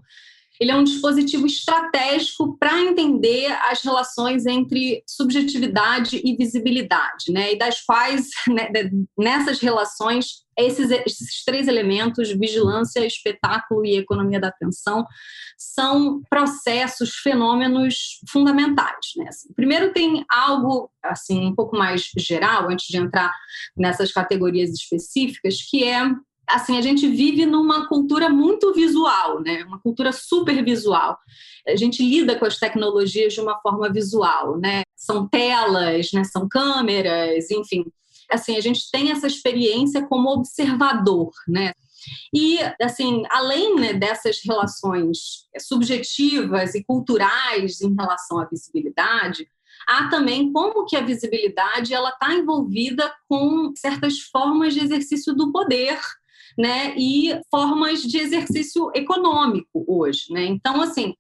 ele 0.60 0.72
é 0.72 0.76
um 0.76 0.84
dispositivo 0.84 1.46
estratégico 1.46 2.58
para 2.58 2.80
entender 2.80 3.52
as 3.70 3.82
relações 3.82 4.46
entre 4.46 5.04
subjetividade 5.08 6.22
e 6.24 6.36
visibilidade, 6.36 7.32
né? 7.32 7.54
E 7.54 7.58
das 7.58 7.82
quais, 7.82 8.30
né, 8.48 8.70
nessas 9.18 9.60
relações, 9.60 10.46
esses, 10.58 10.90
esses 10.90 11.44
três 11.46 11.68
elementos, 11.68 12.32
vigilância, 12.32 13.06
espetáculo 13.06 13.86
e 13.86 13.98
economia 13.98 14.40
da 14.40 14.48
atenção, 14.48 15.06
são 15.58 16.22
processos, 16.30 17.16
fenômenos 17.16 18.20
fundamentais. 18.30 19.14
Né? 19.16 19.26
Assim, 19.28 19.54
primeiro 19.54 19.94
tem 19.94 20.26
algo 20.30 20.92
assim 21.04 21.46
um 21.46 21.56
pouco 21.56 21.78
mais 21.78 22.10
geral, 22.18 22.70
antes 22.70 22.88
de 22.88 22.98
entrar 22.98 23.32
nessas 23.76 24.12
categorias 24.12 24.72
específicas, 24.72 25.58
que 25.70 25.84
é 25.84 26.02
assim, 26.48 26.78
a 26.78 26.82
gente 26.82 27.08
vive 27.08 27.46
numa 27.46 27.88
cultura 27.88 28.30
muito 28.30 28.74
visual, 28.74 29.42
né? 29.42 29.64
Uma 29.66 29.80
cultura 29.80 30.12
super 30.12 30.64
visual. 30.64 31.18
A 31.68 31.76
gente 31.76 32.02
lida 32.02 32.38
com 32.38 32.46
as 32.46 32.58
tecnologias 32.58 33.34
de 33.34 33.42
uma 33.42 33.60
forma 33.60 33.92
visual, 33.92 34.58
né? 34.58 34.84
São 34.96 35.28
telas, 35.28 36.12
né? 36.14 36.24
São 36.24 36.48
câmeras, 36.48 37.52
enfim. 37.52 37.86
Assim, 38.32 38.56
a 38.56 38.62
gente 38.62 38.90
tem 38.92 39.12
essa 39.12 39.28
experiência 39.28 40.06
como 40.08 40.30
observador, 40.30 41.32
né? 41.48 41.74
E, 42.34 42.60
assim, 42.82 43.24
além 43.30 43.76
né, 43.76 43.94
dessas 43.94 44.40
relações 44.46 45.46
subjetivas 45.60 46.76
e 46.76 46.84
culturais 46.84 47.82
em 47.82 47.94
relação 47.94 48.40
à 48.40 48.46
visibilidade, 48.46 49.50
há 49.88 50.08
também 50.08 50.52
como 50.52 50.86
que 50.86 50.96
a 50.96 51.02
visibilidade 51.02 51.94
ela 51.94 52.10
está 52.10 52.34
envolvida 52.34 53.14
com 53.28 53.74
certas 53.76 54.20
formas 54.20 54.74
de 54.74 54.82
exercício 54.82 55.34
do 55.34 55.52
poder, 55.52 56.00
né, 56.58 56.96
e 56.98 57.40
formas 57.52 58.02
de 58.02 58.18
exercício 58.18 58.92
econômico 58.96 59.86
hoje, 59.88 60.32
né? 60.32 60.46
Então, 60.46 60.82
assim, 60.82 61.14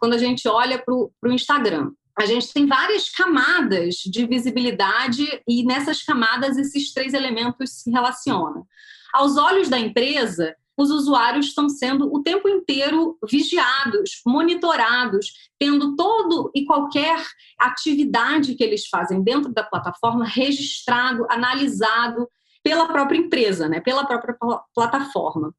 quando 0.00 0.14
a 0.14 0.18
gente 0.18 0.48
olha 0.48 0.82
para 0.82 0.94
o 0.94 1.12
Instagram, 1.26 1.92
a 2.18 2.26
gente 2.26 2.52
tem 2.52 2.66
várias 2.66 3.10
camadas 3.10 3.96
de 3.96 4.26
visibilidade 4.26 5.26
e 5.48 5.64
nessas 5.64 6.02
camadas 6.02 6.56
esses 6.56 6.92
três 6.92 7.12
elementos 7.12 7.82
se 7.82 7.90
relacionam. 7.90 8.66
Aos 9.12 9.36
olhos 9.36 9.68
da 9.68 9.78
empresa, 9.78 10.54
os 10.76 10.90
usuários 10.90 11.46
estão 11.46 11.68
sendo 11.68 12.12
o 12.12 12.22
tempo 12.22 12.48
inteiro 12.48 13.16
vigiados, 13.28 14.20
monitorados, 14.26 15.32
tendo 15.58 15.94
todo 15.94 16.50
e 16.54 16.64
qualquer 16.64 17.24
atividade 17.58 18.54
que 18.54 18.64
eles 18.64 18.86
fazem 18.88 19.22
dentro 19.22 19.52
da 19.52 19.62
plataforma 19.62 20.24
registrado, 20.24 21.26
analisado 21.30 22.28
pela 22.64 22.88
própria 22.88 23.18
empresa, 23.18 23.68
né, 23.68 23.80
pela 23.80 24.06
própria 24.06 24.36
plataforma. 24.74 25.54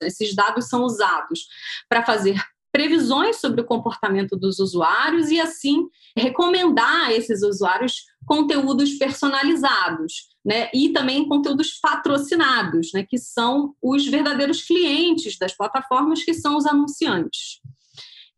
Esses 0.00 0.34
dados 0.34 0.68
são 0.68 0.84
usados 0.84 1.46
para 1.88 2.04
fazer 2.04 2.40
previsões 2.72 3.40
sobre 3.40 3.60
o 3.60 3.64
comportamento 3.64 4.36
dos 4.36 4.58
usuários 4.58 5.30
e, 5.30 5.40
assim, 5.40 5.86
recomendar 6.16 7.06
a 7.06 7.12
esses 7.12 7.42
usuários 7.42 8.04
conteúdos 8.26 8.94
personalizados, 8.94 10.28
né? 10.44 10.68
E 10.74 10.92
também 10.92 11.28
conteúdos 11.28 11.78
patrocinados, 11.80 12.90
né? 12.92 13.04
Que 13.08 13.16
são 13.16 13.76
os 13.80 14.04
verdadeiros 14.06 14.62
clientes 14.62 15.38
das 15.38 15.56
plataformas, 15.56 16.24
que 16.24 16.34
são 16.34 16.56
os 16.56 16.66
anunciantes. 16.66 17.60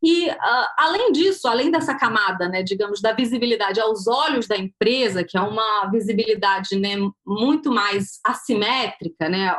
E, 0.03 0.29
uh, 0.29 0.67
além 0.77 1.11
disso, 1.11 1.47
além 1.47 1.71
dessa 1.71 1.95
camada, 1.95 2.47
né, 2.47 2.61
digamos, 2.61 3.01
da 3.01 3.13
visibilidade 3.13 3.79
aos 3.79 4.07
olhos 4.07 4.47
da 4.47 4.55
empresa, 4.55 5.23
que 5.23 5.37
é 5.37 5.41
uma 5.41 5.89
visibilidade 5.91 6.75
né, 6.75 6.95
muito 7.25 7.71
mais 7.71 8.19
assimétrica, 8.23 9.27
né, 9.27 9.55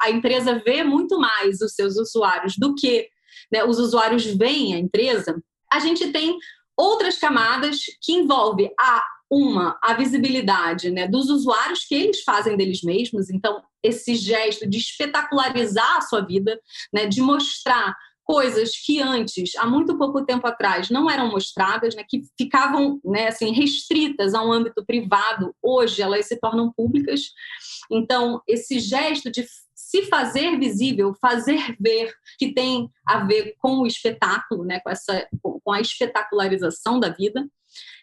a 0.00 0.10
empresa 0.10 0.62
vê 0.64 0.84
muito 0.84 1.18
mais 1.18 1.60
os 1.60 1.74
seus 1.74 1.96
usuários 1.96 2.56
do 2.56 2.74
que 2.74 3.08
né, 3.50 3.64
os 3.64 3.78
usuários 3.78 4.24
veem 4.24 4.74
a 4.74 4.78
empresa, 4.78 5.42
a 5.70 5.80
gente 5.80 6.12
tem 6.12 6.38
outras 6.76 7.18
camadas 7.18 7.80
que 8.00 8.12
envolvem 8.12 8.72
a 8.78 9.02
uma 9.30 9.78
a 9.82 9.94
visibilidade 9.94 10.90
né, 10.90 11.08
dos 11.08 11.30
usuários 11.30 11.86
que 11.86 11.94
eles 11.94 12.22
fazem 12.22 12.54
deles 12.54 12.82
mesmos, 12.82 13.30
então 13.30 13.62
esse 13.82 14.14
gesto 14.14 14.68
de 14.68 14.76
espetacularizar 14.76 15.96
a 15.96 16.02
sua 16.02 16.20
vida, 16.20 16.60
né, 16.92 17.06
de 17.06 17.22
mostrar 17.22 17.96
coisas 18.32 18.70
que 18.78 18.98
antes, 18.98 19.54
há 19.56 19.66
muito 19.66 19.98
pouco 19.98 20.24
tempo 20.24 20.46
atrás, 20.46 20.88
não 20.88 21.10
eram 21.10 21.30
mostradas, 21.30 21.94
né, 21.94 22.02
que 22.08 22.22
ficavam 22.38 22.98
né, 23.04 23.28
assim, 23.28 23.52
restritas 23.52 24.32
a 24.32 24.42
um 24.42 24.50
âmbito 24.50 24.82
privado, 24.86 25.54
hoje 25.62 26.00
elas 26.00 26.24
se 26.24 26.40
tornam 26.40 26.72
públicas. 26.72 27.20
Então, 27.90 28.40
esse 28.48 28.80
gesto 28.80 29.30
de 29.30 29.46
se 29.74 30.06
fazer 30.06 30.58
visível, 30.58 31.12
fazer 31.20 31.76
ver, 31.78 32.10
que 32.38 32.54
tem 32.54 32.88
a 33.06 33.22
ver 33.22 33.54
com 33.58 33.80
o 33.80 33.86
espetáculo, 33.86 34.64
né, 34.64 34.80
com, 34.80 34.88
essa, 34.88 35.28
com 35.42 35.70
a 35.70 35.82
espetacularização 35.82 36.98
da 36.98 37.10
vida. 37.10 37.46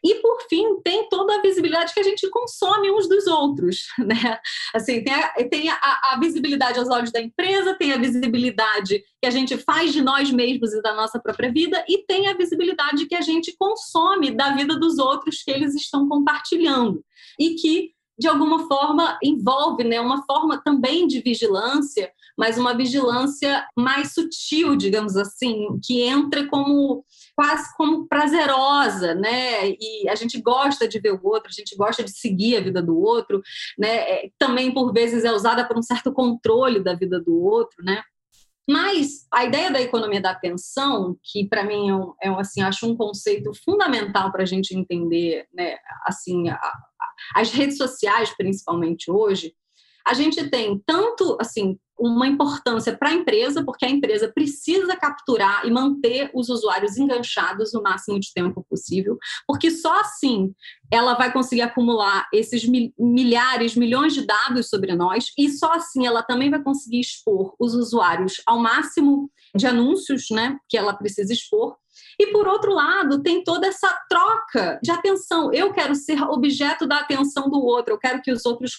E, 0.03 0.15
por 0.15 0.41
fim, 0.49 0.81
tem 0.81 1.07
toda 1.09 1.35
a 1.35 1.41
visibilidade 1.41 1.93
que 1.93 1.99
a 1.99 2.03
gente 2.03 2.29
consome 2.29 2.91
uns 2.91 3.07
dos 3.07 3.27
outros. 3.27 3.88
Né? 4.09 4.39
Assim, 4.73 5.03
tem, 5.03 5.13
a, 5.13 5.33
tem 5.49 5.69
a, 5.69 5.75
a, 5.75 6.19
visibilidade 6.19 6.79
aos 6.79 6.89
olhos 6.89 7.11
da 7.11 7.21
empresa, 7.21 7.75
tem 7.75 7.91
a 7.91 7.97
visibilidade 7.97 9.03
que 9.21 9.27
a 9.27 9.29
gente 9.29 9.55
faz 9.57 9.93
de 9.93 10.01
nós 10.01 10.31
mesmos 10.31 10.73
e 10.73 10.81
da 10.81 10.95
nossa 10.95 11.19
própria 11.19 11.51
vida, 11.51 11.83
e 11.88 11.99
tem 12.05 12.27
a 12.27 12.33
visibilidade 12.33 13.05
que 13.05 13.13
a 13.13 13.21
gente 13.21 13.55
consome 13.55 14.31
da 14.31 14.55
vida 14.55 14.79
dos 14.79 14.97
outros 14.97 15.43
que 15.43 15.51
eles 15.51 15.75
estão 15.75 16.07
compartilhando. 16.07 17.03
E 17.38 17.55
que 17.55 17.91
de 18.19 18.27
alguma 18.27 18.67
forma 18.67 19.17
envolve 19.23 19.83
né, 19.85 19.99
uma 20.01 20.23
forma 20.25 20.61
também 20.61 21.07
de 21.07 21.21
vigilância, 21.21 22.11
mas 22.39 22.58
uma 22.58 22.74
vigilância 22.74 23.67
mais 23.75 24.13
sutil, 24.13 24.77
digamos 24.77 25.17
assim, 25.17 25.77
que 25.84 26.03
entra 26.03 26.48
como 26.48 27.03
quase 27.36 27.75
como 27.75 28.08
prazerosa, 28.08 29.13
né? 29.13 29.72
E 29.72 30.08
a 30.08 30.15
gente 30.15 30.41
gosta 30.41 30.88
de 30.88 31.00
ver 31.01 31.12
o 31.12 31.19
outro, 31.22 31.50
a 31.50 31.53
gente 31.53 31.75
gosta 31.75 32.01
de 32.01 32.12
seguir 32.12 32.55
a 32.55 32.62
vida 32.62 32.81
do 32.81 32.98
outro, 32.98 33.41
né? 33.77 33.89
É, 33.89 34.29
também 34.39 34.74
por 34.74 34.93
vezes 34.93 35.25
é 35.25 35.34
usada 35.34 35.67
por 35.67 35.77
um 35.77 35.81
certo 35.81 36.13
controle 36.13 36.81
da 36.81 36.93
vida 36.93 37.19
do 37.19 37.43
outro, 37.43 37.84
né? 37.84 38.01
Mas 38.69 39.27
a 39.34 39.43
ideia 39.43 39.69
da 39.69 39.81
economia 39.81 40.22
da 40.22 40.31
atenção, 40.31 41.17
que 41.22 41.46
para 41.46 41.65
mim 41.65 41.89
é, 41.89 41.96
um, 41.96 42.13
é 42.22 42.31
um, 42.31 42.39
assim, 42.39 42.62
acho 42.62 42.89
um 42.89 42.96
conceito 42.96 43.51
fundamental 43.65 44.31
para 44.31 44.43
a 44.43 44.46
gente 44.46 44.74
entender, 44.77 45.46
né, 45.53 45.75
assim, 46.05 46.48
a, 46.48 46.74
as 47.36 47.51
redes 47.51 47.75
sociais, 47.75 48.34
principalmente 48.38 49.12
hoje, 49.12 49.53
a 50.06 50.13
gente 50.13 50.50
tem 50.50 50.82
tanto 50.86 51.38
assim 51.39 51.77
uma 52.00 52.27
importância 52.27 52.96
para 52.98 53.10
a 53.10 53.13
empresa, 53.13 53.63
porque 53.63 53.86
a 53.86 53.89
empresa 53.89 54.32
precisa 54.34 54.96
capturar 54.96 55.65
e 55.65 55.72
manter 55.72 56.32
os 56.34 56.50
usuários 56.50 56.98
enganchados 56.98 57.74
o 57.74 57.82
máximo 57.82 58.20
de 58.20 58.32
tempo 58.34 58.65
possível, 58.70 59.18
porque 59.46 59.70
só 59.70 60.00
assim 60.00 60.53
ela 60.89 61.13
vai 61.15 61.32
conseguir 61.32 61.62
acumular 61.62 62.27
esses 62.34 62.65
milhares, 62.98 63.75
milhões 63.75 64.13
de 64.13 64.25
dados 64.25 64.70
sobre 64.70 64.96
nós, 64.96 65.25
e 65.38 65.50
só 65.50 65.74
assim 65.74 66.08
ela 66.08 66.24
também 66.24 66.50
vai 66.50 66.63
conseguir 66.63 67.01
expor 67.01 67.53
os 67.60 67.75
usuários 67.75 68.41
ao 68.46 68.60
máximo 68.60 69.29
de 69.56 69.68
anúncios 69.68 70.27
né, 70.32 70.58
que 70.70 70.77
ela 70.77 70.94
precisa 70.94 71.34
expor, 71.34 71.75
e 72.19 72.27
por 72.27 72.47
outro 72.47 72.73
lado, 72.73 73.23
tem 73.23 73.43
toda 73.43 73.67
essa 73.67 73.88
troca 74.09 74.77
de 74.83 74.91
atenção. 74.91 75.53
Eu 75.53 75.71
quero 75.71 75.95
ser 75.95 76.21
objeto 76.23 76.85
da 76.85 76.97
atenção 76.97 77.49
do 77.49 77.63
outro, 77.63 77.93
eu 77.93 77.97
quero 77.97 78.21
que 78.21 78.31
os 78.31 78.45
outros 78.45 78.73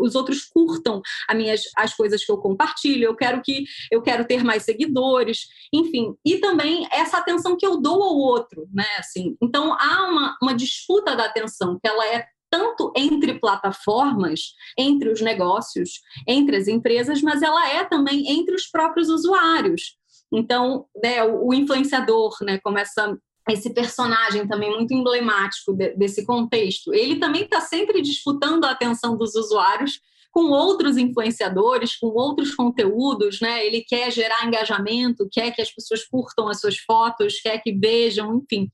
os 0.00 0.14
outros 0.14 0.44
curtam 0.46 1.02
as 1.28 1.36
minhas 1.36 1.62
as 1.76 1.94
coisas 1.94 2.24
que 2.24 2.32
eu 2.32 2.38
compartilho, 2.38 3.04
eu 3.04 3.14
quero 3.14 3.42
que 3.42 3.64
eu 3.92 4.00
quero 4.00 4.26
ter 4.26 4.42
mais 4.42 4.62
seguidores, 4.62 5.40
enfim, 5.72 6.14
e 6.24 6.38
também 6.38 6.88
essa 6.90 7.18
atenção 7.18 7.54
que 7.56 7.66
eu 7.66 7.80
dou 7.80 8.02
ao 8.02 8.16
outro, 8.16 8.66
né? 8.72 8.86
Assim, 8.98 9.36
então 9.42 9.76
há 9.78 10.08
uma, 10.08 10.36
uma 10.40 10.54
disputa 10.54 11.14
da 11.14 11.26
atenção 11.26 11.78
que 11.78 11.86
ela 11.86 12.06
é 12.06 12.26
tanto 12.50 12.92
entre 12.96 13.40
plataformas, 13.40 14.54
entre 14.78 15.10
os 15.10 15.20
negócios, 15.20 16.00
entre 16.26 16.56
as 16.56 16.68
empresas, 16.68 17.20
mas 17.20 17.42
ela 17.42 17.68
é 17.68 17.84
também 17.84 18.28
entre 18.28 18.54
os 18.54 18.66
próprios 18.68 19.08
usuários. 19.08 19.98
Então, 20.34 20.86
né, 21.02 21.22
o, 21.24 21.52
influenciador, 21.54 22.36
né, 22.42 22.58
como 22.62 22.78
essa, 22.78 23.16
esse 23.48 23.72
personagem 23.72 24.46
também 24.48 24.70
muito 24.70 24.92
emblemático 24.92 25.72
de, 25.72 25.94
desse 25.94 26.24
contexto, 26.24 26.92
ele 26.92 27.16
também 27.16 27.44
está 27.44 27.60
sempre 27.60 28.02
disputando 28.02 28.64
a 28.64 28.70
atenção 28.70 29.16
dos 29.16 29.34
usuários 29.34 30.00
com 30.34 30.50
outros 30.50 30.96
influenciadores, 30.96 31.96
com 31.96 32.08
outros 32.08 32.52
conteúdos, 32.56 33.40
né? 33.40 33.64
Ele 33.64 33.84
quer 33.84 34.10
gerar 34.10 34.44
engajamento, 34.44 35.28
quer 35.30 35.52
que 35.52 35.62
as 35.62 35.72
pessoas 35.72 36.04
curtam 36.04 36.48
as 36.48 36.58
suas 36.58 36.76
fotos, 36.76 37.40
quer 37.40 37.62
que 37.62 37.72
vejam, 37.72 38.34
enfim. 38.34 38.68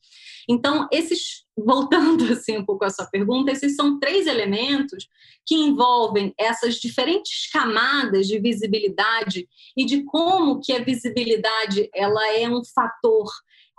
Então, 0.49 0.89
esses, 0.91 1.45
voltando 1.65 2.25
assim 2.33 2.59
um 2.59 2.65
pouco 2.65 2.85
à 2.85 2.91
sua 2.91 3.07
pergunta, 3.07 3.51
esses 3.51 3.75
são 3.75 3.99
três 3.99 4.27
elementos 4.27 5.09
que 5.47 5.55
envolvem 5.55 6.35
essas 6.39 6.77
diferentes 6.77 7.51
camadas 7.51 8.27
de 8.27 8.39
visibilidade 8.39 9.49
e 9.77 9.85
de 9.85 10.05
como 10.05 10.61
que 10.61 10.73
a 10.73 10.83
visibilidade 10.83 11.89
ela 11.95 12.35
é 12.35 12.49
um 12.49 12.63
fator 12.65 13.31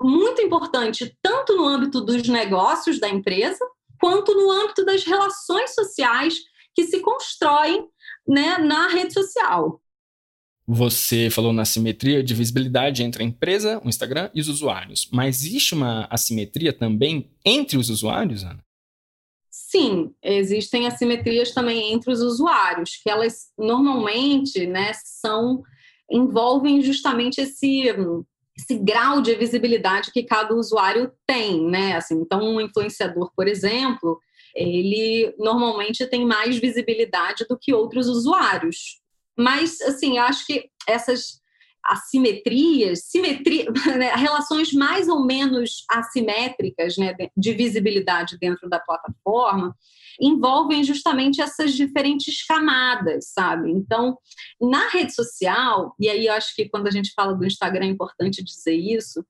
muito 0.02 0.42
importante 0.42 1.16
tanto 1.22 1.56
no 1.56 1.68
âmbito 1.68 2.02
dos 2.02 2.28
negócios 2.28 3.00
da 3.00 3.08
empresa 3.08 3.64
quanto 4.00 4.34
no 4.34 4.50
âmbito 4.50 4.84
das 4.84 5.04
relações 5.04 5.76
sociais 5.76 6.36
que 6.74 6.86
se 6.86 7.02
constroem 7.02 7.88
né, 8.28 8.58
na 8.58 8.88
rede 8.88 9.14
social. 9.14 9.81
Você 10.74 11.30
falou 11.30 11.52
na 11.52 11.66
simetria 11.66 12.24
de 12.24 12.34
visibilidade 12.34 13.04
entre 13.04 13.22
a 13.22 13.26
empresa, 13.26 13.82
o 13.84 13.90
Instagram 13.90 14.30
e 14.34 14.40
os 14.40 14.48
usuários. 14.48 15.06
Mas 15.12 15.44
existe 15.44 15.74
uma 15.74 16.08
assimetria 16.10 16.72
também 16.72 17.30
entre 17.44 17.78
os 17.78 17.90
usuários, 17.90 18.46
Ana? 18.46 18.64
Sim, 19.50 20.14
existem 20.24 20.88
assimetrias 20.88 21.52
também 21.52 21.92
entre 21.92 22.10
os 22.10 22.22
usuários, 22.22 22.92
que 23.04 23.10
elas 23.10 23.50
normalmente 23.58 24.66
né, 24.66 24.94
são 25.04 25.62
envolvem 26.10 26.82
justamente 26.82 27.42
esse, 27.42 27.94
esse 28.58 28.78
grau 28.80 29.22
de 29.22 29.36
visibilidade 29.36 30.10
que 30.10 30.24
cada 30.24 30.56
usuário 30.56 31.12
tem, 31.28 31.70
né? 31.70 31.98
Assim, 31.98 32.16
então, 32.16 32.42
um 32.42 32.62
influenciador, 32.62 33.30
por 33.36 33.46
exemplo, 33.46 34.22
ele 34.56 35.36
normalmente 35.38 36.06
tem 36.08 36.26
mais 36.26 36.58
visibilidade 36.58 37.46
do 37.50 37.60
que 37.60 37.74
outros 37.74 38.08
usuários. 38.08 39.01
Mas, 39.42 39.82
assim, 39.82 40.18
acho 40.18 40.46
que 40.46 40.70
essas 40.88 41.42
assimetrias, 41.84 43.06
simetria, 43.06 43.66
né, 43.98 44.14
relações 44.16 44.72
mais 44.72 45.08
ou 45.08 45.26
menos 45.26 45.84
assimétricas 45.90 46.96
né, 46.98 47.16
de 47.36 47.54
visibilidade 47.54 48.38
dentro 48.40 48.70
da 48.70 48.80
plataforma, 48.80 49.76
envolvem 50.20 50.84
justamente 50.84 51.42
essas 51.42 51.74
diferentes 51.74 52.46
camadas, 52.46 53.32
sabe? 53.34 53.72
Então, 53.72 54.18
na 54.62 54.90
rede 54.90 55.14
social, 55.16 55.96
e 56.00 56.08
aí 56.08 56.28
eu 56.28 56.34
acho 56.34 56.56
que 56.56 56.70
quando 56.70 56.88
a 56.88 56.92
gente 56.92 57.12
fala 57.16 57.34
do 57.34 57.46
Instagram 57.46 57.86
é 57.86 57.90
importante 57.90 58.44
dizer 58.44 58.76
isso, 58.76 59.26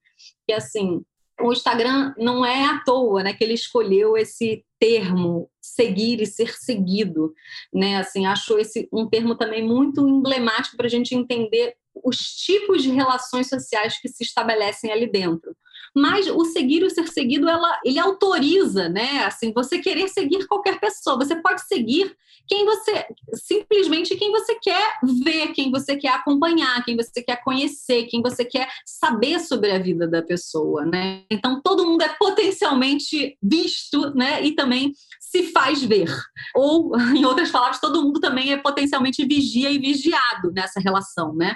que 0.45 0.53
assim, 0.53 1.01
o 1.41 1.51
Instagram 1.51 2.13
não 2.17 2.45
é 2.45 2.65
à 2.65 2.79
toa, 2.83 3.23
né, 3.23 3.33
que 3.33 3.43
ele 3.43 3.53
escolheu 3.53 4.17
esse 4.17 4.63
termo 4.79 5.49
seguir 5.61 6.21
e 6.21 6.25
ser 6.25 6.55
seguido, 6.57 7.33
né? 7.71 7.97
Assim, 7.97 8.25
acho 8.25 8.57
esse 8.57 8.89
um 8.91 9.07
termo 9.07 9.35
também 9.35 9.63
muito 9.63 10.07
emblemático 10.07 10.75
para 10.75 10.87
a 10.87 10.89
gente 10.89 11.13
entender 11.13 11.75
os 12.03 12.17
tipos 12.17 12.81
de 12.81 12.89
relações 12.89 13.47
sociais 13.47 13.99
que 13.99 14.09
se 14.09 14.23
estabelecem 14.23 14.91
ali 14.91 15.09
dentro. 15.09 15.55
Mas 15.95 16.27
o 16.27 16.45
seguir 16.45 16.81
e 16.81 16.85
o 16.85 16.89
ser 16.89 17.07
seguido, 17.07 17.49
ela, 17.49 17.79
ele 17.83 17.99
autoriza, 17.99 18.87
né? 18.87 19.25
Assim, 19.25 19.51
você 19.53 19.79
querer 19.79 20.07
seguir 20.07 20.47
qualquer 20.47 20.79
pessoa. 20.79 21.17
Você 21.17 21.35
pode 21.35 21.67
seguir 21.67 22.15
quem 22.47 22.65
você, 22.65 23.05
simplesmente 23.33 24.15
quem 24.15 24.31
você 24.31 24.55
quer 24.55 24.99
ver, 25.23 25.49
quem 25.53 25.69
você 25.69 25.95
quer 25.95 26.15
acompanhar, 26.15 26.83
quem 26.83 26.95
você 26.95 27.21
quer 27.21 27.41
conhecer, 27.43 28.07
quem 28.07 28.21
você 28.21 28.45
quer 28.45 28.69
saber 28.85 29.39
sobre 29.39 29.71
a 29.71 29.79
vida 29.79 30.07
da 30.07 30.21
pessoa, 30.21 30.85
né? 30.85 31.23
Então, 31.29 31.61
todo 31.61 31.85
mundo 31.85 32.01
é 32.03 32.09
potencialmente 32.09 33.37
visto, 33.41 34.13
né? 34.15 34.43
E 34.43 34.53
também 34.53 34.93
se 35.19 35.51
faz 35.51 35.83
ver. 35.83 36.09
Ou, 36.55 36.97
em 37.15 37.25
outras 37.25 37.51
palavras, 37.51 37.79
todo 37.79 38.01
mundo 38.01 38.19
também 38.19 38.51
é 38.51 38.57
potencialmente 38.57 39.25
vigia 39.25 39.71
e 39.71 39.77
vigiado 39.79 40.51
nessa 40.51 40.79
relação, 40.79 41.33
né? 41.33 41.55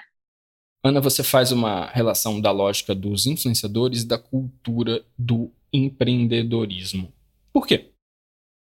Ana, 0.86 1.02
você 1.02 1.24
faz 1.24 1.52
uma 1.52 1.88
relação 1.88 2.40
da 2.40 2.52
lógica 2.52 2.94
dos 2.94 3.26
influenciadores 3.26 4.04
e 4.04 4.08
da 4.08 4.20
cultura 4.20 5.04
do 5.18 5.52
empreendedorismo. 5.74 7.12
Por 7.52 7.66
quê? 7.66 7.92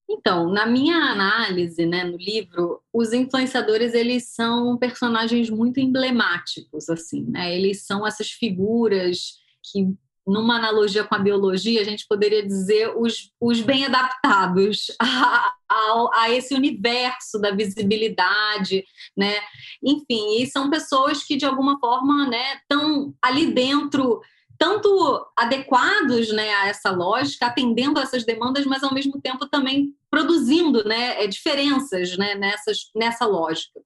Então, 0.09 0.49
na 0.49 0.65
minha 0.65 0.97
análise, 0.97 1.85
né, 1.85 2.05
no 2.05 2.17
livro, 2.17 2.81
os 2.93 3.13
influenciadores 3.13 3.95
eles 3.95 4.29
são 4.29 4.79
personagens 4.79 5.51
muito 5.51 5.81
emblemáticos, 5.81 6.89
assim, 6.89 7.25
né? 7.25 7.53
Eles 7.53 7.85
são 7.85 8.07
essas 8.07 8.31
figuras 8.31 9.41
que 9.61 9.93
numa 10.27 10.57
analogia 10.57 11.05
com 11.05 11.15
a 11.15 11.19
biologia, 11.19 11.81
a 11.81 11.85
gente 11.85 12.07
poderia 12.09 12.47
dizer 12.47 12.93
os, 12.97 13.31
os 13.41 13.61
bem 13.61 13.85
adaptados 13.85 14.87
a, 15.01 15.53
a, 15.69 16.11
a, 16.15 16.31
esse 16.31 16.55
universo 16.55 17.39
da 17.39 17.51
visibilidade, 17.51 18.85
né? 19.17 19.35
Enfim, 19.83 20.41
e 20.41 20.47
são 20.47 20.71
pessoas 20.71 21.23
que, 21.25 21.37
de 21.37 21.45
alguma 21.45 21.79
forma, 21.79 22.27
né, 22.27 22.57
estão 22.57 23.15
ali 23.23 23.53
dentro 23.53 24.21
tanto 24.57 25.27
adequados 25.37 26.33
né, 26.33 26.55
a 26.55 26.69
essa 26.69 26.91
lógica, 26.91 27.47
atendendo 27.47 27.99
a 27.99 28.03
essas 28.03 28.25
demandas, 28.25 28.65
mas 28.65 28.83
ao 28.83 28.95
mesmo 28.95 29.21
tempo 29.21 29.49
também 29.49 29.95
produzindo 30.11 30.85
né, 30.85 31.23
é, 31.23 31.27
diferenças 31.27 32.17
né, 32.17 32.35
nessas, 32.37 32.91
nessa 32.95 33.27
lógica. 33.27 33.81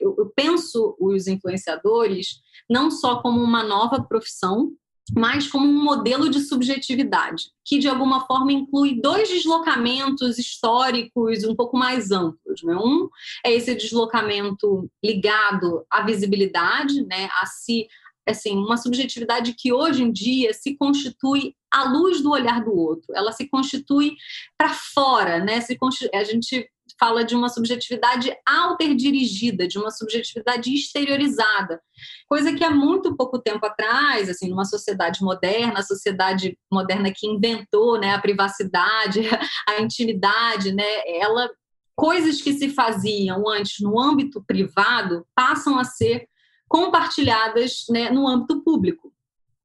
Eu, 0.00 0.14
eu 0.18 0.32
penso 0.34 0.96
os 0.98 1.28
influenciadores 1.28 2.40
não 2.68 2.90
só 2.90 3.22
como 3.22 3.40
uma 3.40 3.62
nova 3.62 4.02
profissão, 4.02 4.72
mas 5.16 5.46
como 5.46 5.66
um 5.66 5.82
modelo 5.82 6.28
de 6.28 6.40
subjetividade, 6.40 7.50
que 7.64 7.78
de 7.78 7.88
alguma 7.88 8.26
forma 8.26 8.52
inclui 8.52 9.00
dois 9.00 9.28
deslocamentos 9.28 10.38
históricos 10.38 11.44
um 11.44 11.54
pouco 11.54 11.76
mais 11.76 12.10
amplos. 12.10 12.62
Né? 12.62 12.74
Um 12.76 13.08
é 13.44 13.52
esse 13.52 13.74
deslocamento 13.74 14.90
ligado 15.04 15.84
à 15.90 16.02
visibilidade, 16.02 17.04
né? 17.06 17.28
a 17.40 17.46
se 17.46 17.86
assim, 18.28 18.56
uma 18.56 18.76
subjetividade 18.76 19.54
que 19.54 19.72
hoje 19.72 20.02
em 20.02 20.12
dia 20.12 20.52
se 20.52 20.76
constitui 20.76 21.54
à 21.70 21.84
luz 21.84 22.22
do 22.22 22.30
olhar 22.30 22.64
do 22.64 22.74
outro, 22.74 23.06
ela 23.14 23.32
se 23.32 23.48
constitui 23.48 24.16
para 24.56 24.70
fora, 24.70 25.38
né? 25.38 25.60
Se 25.60 25.76
a 26.14 26.24
gente 26.24 26.68
fala 26.98 27.24
de 27.24 27.34
uma 27.34 27.48
subjetividade 27.48 28.34
alter-dirigida, 28.46 29.68
de 29.68 29.78
uma 29.78 29.90
subjetividade 29.90 30.72
exteriorizada, 30.74 31.80
coisa 32.28 32.52
que 32.54 32.64
há 32.64 32.70
muito 32.70 33.16
pouco 33.16 33.38
tempo 33.38 33.64
atrás, 33.66 34.28
assim, 34.28 34.48
numa 34.48 34.64
sociedade 34.64 35.22
moderna, 35.22 35.80
a 35.80 35.82
sociedade 35.82 36.58
moderna 36.72 37.12
que 37.14 37.26
inventou, 37.26 37.98
né, 37.98 38.14
a 38.14 38.20
privacidade, 38.20 39.20
a 39.68 39.80
intimidade, 39.80 40.72
né, 40.72 40.84
ela 41.20 41.48
coisas 41.94 42.40
que 42.40 42.52
se 42.52 42.68
faziam 42.70 43.48
antes 43.48 43.80
no 43.80 44.00
âmbito 44.00 44.40
privado 44.46 45.26
passam 45.34 45.76
a 45.76 45.82
ser 45.82 46.28
compartilhadas 46.68 47.84
né, 47.88 48.10
no 48.10 48.28
âmbito 48.28 48.62
público. 48.62 49.12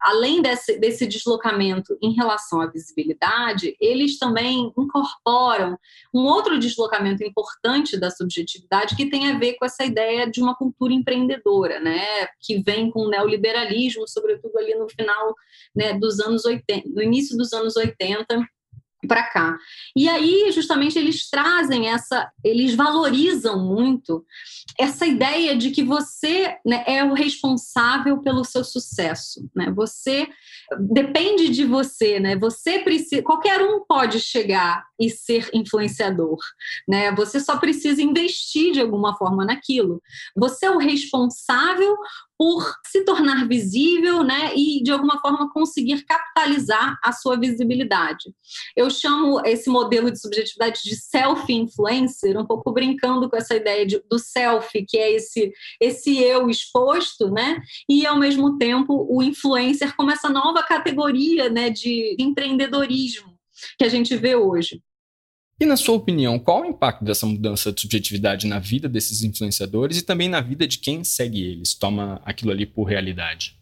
Além 0.03 0.41
desse, 0.41 0.77
desse 0.77 1.07
deslocamento 1.07 1.97
em 2.01 2.11
relação 2.11 2.59
à 2.59 2.67
visibilidade, 2.67 3.73
eles 3.79 4.19
também 4.19 4.73
incorporam 4.77 5.77
um 6.13 6.25
outro 6.25 6.59
deslocamento 6.59 7.23
importante 7.23 7.97
da 7.97 8.11
subjetividade 8.11 8.97
que 8.97 9.09
tem 9.09 9.31
a 9.31 9.39
ver 9.39 9.53
com 9.53 9.63
essa 9.63 9.85
ideia 9.85 10.29
de 10.29 10.41
uma 10.41 10.55
cultura 10.55 10.91
empreendedora, 10.91 11.79
né, 11.79 12.27
que 12.41 12.61
vem 12.61 12.91
com 12.91 13.03
o 13.03 13.09
neoliberalismo, 13.09 14.05
sobretudo 14.05 14.57
ali 14.57 14.75
no 14.75 14.89
final 14.89 15.33
né, 15.73 15.93
dos 15.93 16.19
anos 16.19 16.43
80, 16.43 16.89
no 16.89 17.01
início 17.01 17.37
dos 17.37 17.53
anos 17.53 17.77
80, 17.77 18.45
para 19.07 19.23
cá. 19.23 19.57
E 19.95 20.09
aí, 20.09 20.51
justamente, 20.51 20.97
eles 20.97 21.29
trazem 21.29 21.89
essa, 21.89 22.31
eles 22.43 22.75
valorizam 22.75 23.65
muito 23.65 24.25
essa 24.79 25.05
ideia 25.05 25.55
de 25.55 25.71
que 25.71 25.83
você 25.83 26.57
né, 26.65 26.83
é 26.87 27.03
o 27.03 27.13
responsável 27.13 28.21
pelo 28.21 28.43
seu 28.43 28.63
sucesso, 28.63 29.47
né? 29.55 29.71
Você 29.75 30.27
depende 30.79 31.49
de 31.49 31.65
você, 31.65 32.19
né? 32.19 32.35
Você 32.37 32.79
precisa, 32.79 33.21
qualquer 33.21 33.61
um 33.61 33.85
pode 33.85 34.19
chegar 34.19 34.83
e 34.99 35.09
ser 35.09 35.49
influenciador, 35.53 36.37
né? 36.87 37.11
Você 37.15 37.39
só 37.39 37.57
precisa 37.57 38.01
investir 38.01 38.73
de 38.73 38.81
alguma 38.81 39.15
forma 39.17 39.45
naquilo. 39.45 40.01
Você 40.35 40.65
é 40.65 40.71
o 40.71 40.77
responsável 40.77 41.95
por 42.43 42.75
se 42.85 43.05
tornar 43.05 43.47
visível, 43.47 44.21
né, 44.21 44.53
e 44.53 44.83
de 44.83 44.91
alguma 44.91 45.17
forma 45.21 45.49
conseguir 45.53 46.03
capitalizar 46.03 46.99
a 47.01 47.13
sua 47.13 47.39
visibilidade. 47.39 48.33
Eu 48.75 48.89
chamo 48.89 49.39
esse 49.45 49.69
modelo 49.69 50.11
de 50.11 50.19
subjetividade 50.19 50.81
de 50.83 50.93
self-influencer, 50.93 52.37
um 52.37 52.45
pouco 52.45 52.73
brincando 52.73 53.29
com 53.29 53.37
essa 53.37 53.55
ideia 53.55 53.85
de, 53.85 54.03
do 54.09 54.19
self, 54.19 54.69
que 54.85 54.97
é 54.97 55.13
esse 55.13 55.53
esse 55.79 56.21
eu 56.21 56.49
exposto, 56.49 57.31
né, 57.31 57.61
e 57.89 58.05
ao 58.05 58.19
mesmo 58.19 58.57
tempo 58.57 59.07
o 59.09 59.23
influencer 59.23 59.95
como 59.95 60.11
essa 60.11 60.27
nova 60.27 60.61
categoria, 60.63 61.47
né, 61.47 61.69
de 61.69 62.13
empreendedorismo 62.19 63.37
que 63.77 63.85
a 63.85 63.89
gente 63.89 64.17
vê 64.17 64.35
hoje. 64.35 64.81
E 65.59 65.65
na 65.65 65.77
sua 65.77 65.95
opinião, 65.95 66.39
qual 66.39 66.61
o 66.61 66.65
impacto 66.65 67.05
dessa 67.05 67.25
mudança 67.25 67.71
de 67.71 67.79
subjetividade 67.79 68.47
na 68.47 68.59
vida 68.59 68.89
desses 68.89 69.23
influenciadores 69.23 69.97
e 69.97 70.01
também 70.01 70.27
na 70.27 70.41
vida 70.41 70.67
de 70.67 70.79
quem 70.79 71.03
segue 71.03 71.43
eles, 71.43 71.75
toma 71.75 72.21
aquilo 72.25 72.51
ali 72.51 72.65
por 72.65 72.85
realidade? 72.85 73.57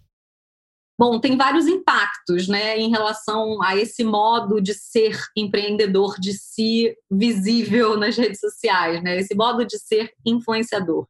Bom, 1.01 1.19
tem 1.19 1.35
vários 1.35 1.65
impactos, 1.65 2.47
né, 2.47 2.77
em 2.77 2.91
relação 2.91 3.61
a 3.63 3.75
esse 3.75 4.03
modo 4.03 4.61
de 4.61 4.73
ser 4.73 5.19
empreendedor, 5.35 6.15
de 6.19 6.31
si 6.33 6.95
visível 7.09 7.97
nas 7.97 8.15
redes 8.15 8.39
sociais, 8.39 9.01
né, 9.03 9.17
esse 9.17 9.33
modo 9.33 9.65
de 9.65 9.79
ser 9.79 10.13
influenciador. 10.23 11.07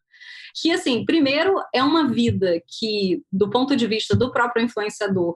Que, 0.55 0.71
assim, 0.71 1.05
primeiro 1.05 1.61
é 1.73 1.83
uma 1.83 2.09
vida 2.09 2.61
que, 2.79 3.21
do 3.31 3.49
ponto 3.49 3.75
de 3.75 3.85
vista 3.85 4.15
do 4.15 4.31
próprio 4.31 4.63
influenciador, 4.63 5.35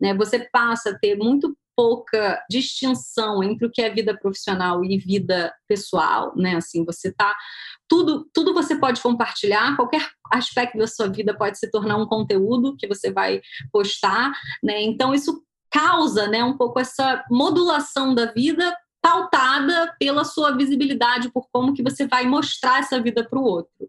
né, 0.00 0.14
você 0.14 0.48
passa 0.50 0.90
a 0.90 0.98
ter 0.98 1.16
muito 1.16 1.56
pouca 1.76 2.42
distinção 2.48 3.42
entre 3.42 3.66
o 3.66 3.70
que 3.70 3.82
é 3.82 3.90
vida 3.90 4.16
profissional 4.16 4.84
e 4.84 4.98
vida 4.98 5.52
pessoal, 5.68 6.32
né? 6.36 6.56
Assim, 6.56 6.84
você 6.84 7.12
tá 7.12 7.36
tudo, 7.88 8.28
tudo 8.32 8.54
você 8.54 8.76
pode 8.76 9.00
compartilhar, 9.00 9.76
qualquer 9.76 10.08
aspecto 10.32 10.78
da 10.78 10.86
sua 10.86 11.08
vida 11.08 11.36
pode 11.36 11.58
se 11.58 11.70
tornar 11.70 11.96
um 11.96 12.06
conteúdo 12.06 12.76
que 12.76 12.86
você 12.86 13.12
vai 13.12 13.40
postar, 13.70 14.32
né? 14.62 14.82
Então 14.82 15.14
isso 15.14 15.42
causa, 15.70 16.28
né, 16.28 16.44
um 16.44 16.56
pouco 16.56 16.78
essa 16.78 17.24
modulação 17.30 18.14
da 18.14 18.26
vida 18.26 18.76
pautada 19.00 19.94
pela 19.98 20.22
sua 20.22 20.56
visibilidade, 20.56 21.32
por 21.32 21.48
como 21.50 21.72
que 21.74 21.82
você 21.82 22.06
vai 22.06 22.26
mostrar 22.26 22.78
essa 22.80 23.00
vida 23.00 23.26
para 23.28 23.38
o 23.38 23.42
outro. 23.42 23.88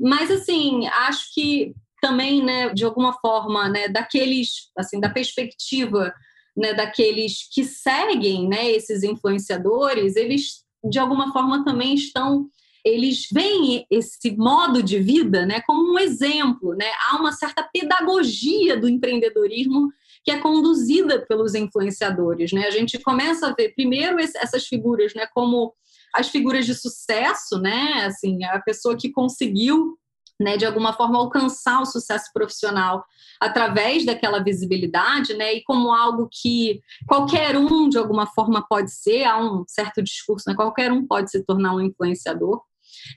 Mas 0.00 0.30
assim, 0.30 0.86
acho 0.86 1.34
que 1.34 1.74
também, 2.00 2.42
né, 2.42 2.70
de 2.70 2.84
alguma 2.84 3.12
forma, 3.14 3.68
né, 3.68 3.88
daqueles, 3.88 4.70
assim, 4.78 5.00
da 5.00 5.10
perspectiva 5.10 6.14
né, 6.56 6.74
daqueles 6.74 7.48
que 7.52 7.64
seguem 7.64 8.48
né, 8.48 8.70
esses 8.70 9.02
influenciadores, 9.02 10.16
eles 10.16 10.64
de 10.88 10.98
alguma 10.98 11.32
forma 11.32 11.64
também 11.64 11.94
estão 11.94 12.48
eles 12.84 13.26
veem 13.32 13.86
esse 13.90 14.36
modo 14.36 14.82
de 14.82 14.98
vida 14.98 15.46
né, 15.46 15.62
como 15.66 15.94
um 15.94 15.98
exemplo. 15.98 16.74
Né? 16.74 16.84
Há 17.08 17.16
uma 17.16 17.32
certa 17.32 17.66
pedagogia 17.72 18.76
do 18.76 18.88
empreendedorismo 18.88 19.90
que 20.22 20.30
é 20.30 20.38
conduzida 20.38 21.24
pelos 21.26 21.54
influenciadores. 21.54 22.52
Né? 22.52 22.66
A 22.66 22.70
gente 22.70 22.98
começa 22.98 23.48
a 23.48 23.54
ver, 23.54 23.74
primeiro, 23.74 24.20
essas 24.20 24.66
figuras 24.66 25.14
né, 25.14 25.26
como 25.34 25.72
as 26.14 26.28
figuras 26.28 26.66
de 26.66 26.74
sucesso, 26.74 27.58
né? 27.58 28.04
assim, 28.04 28.44
a 28.44 28.60
pessoa 28.60 28.96
que 28.96 29.10
conseguiu 29.10 29.98
né, 30.40 30.56
de 30.56 30.66
alguma 30.66 30.92
forma 30.92 31.18
alcançar 31.18 31.80
o 31.80 31.86
sucesso 31.86 32.30
profissional 32.32 33.04
através 33.40 34.04
daquela 34.04 34.42
visibilidade, 34.42 35.34
né, 35.34 35.54
e 35.54 35.62
como 35.62 35.92
algo 35.92 36.28
que 36.30 36.80
qualquer 37.06 37.56
um 37.56 37.88
de 37.88 37.98
alguma 37.98 38.26
forma 38.26 38.66
pode 38.68 38.90
ser, 38.90 39.24
há 39.24 39.38
um 39.38 39.64
certo 39.68 40.02
discurso, 40.02 40.48
né, 40.48 40.54
qualquer 40.54 40.90
um 40.92 41.06
pode 41.06 41.30
se 41.30 41.44
tornar 41.44 41.74
um 41.74 41.80
influenciador. 41.80 42.62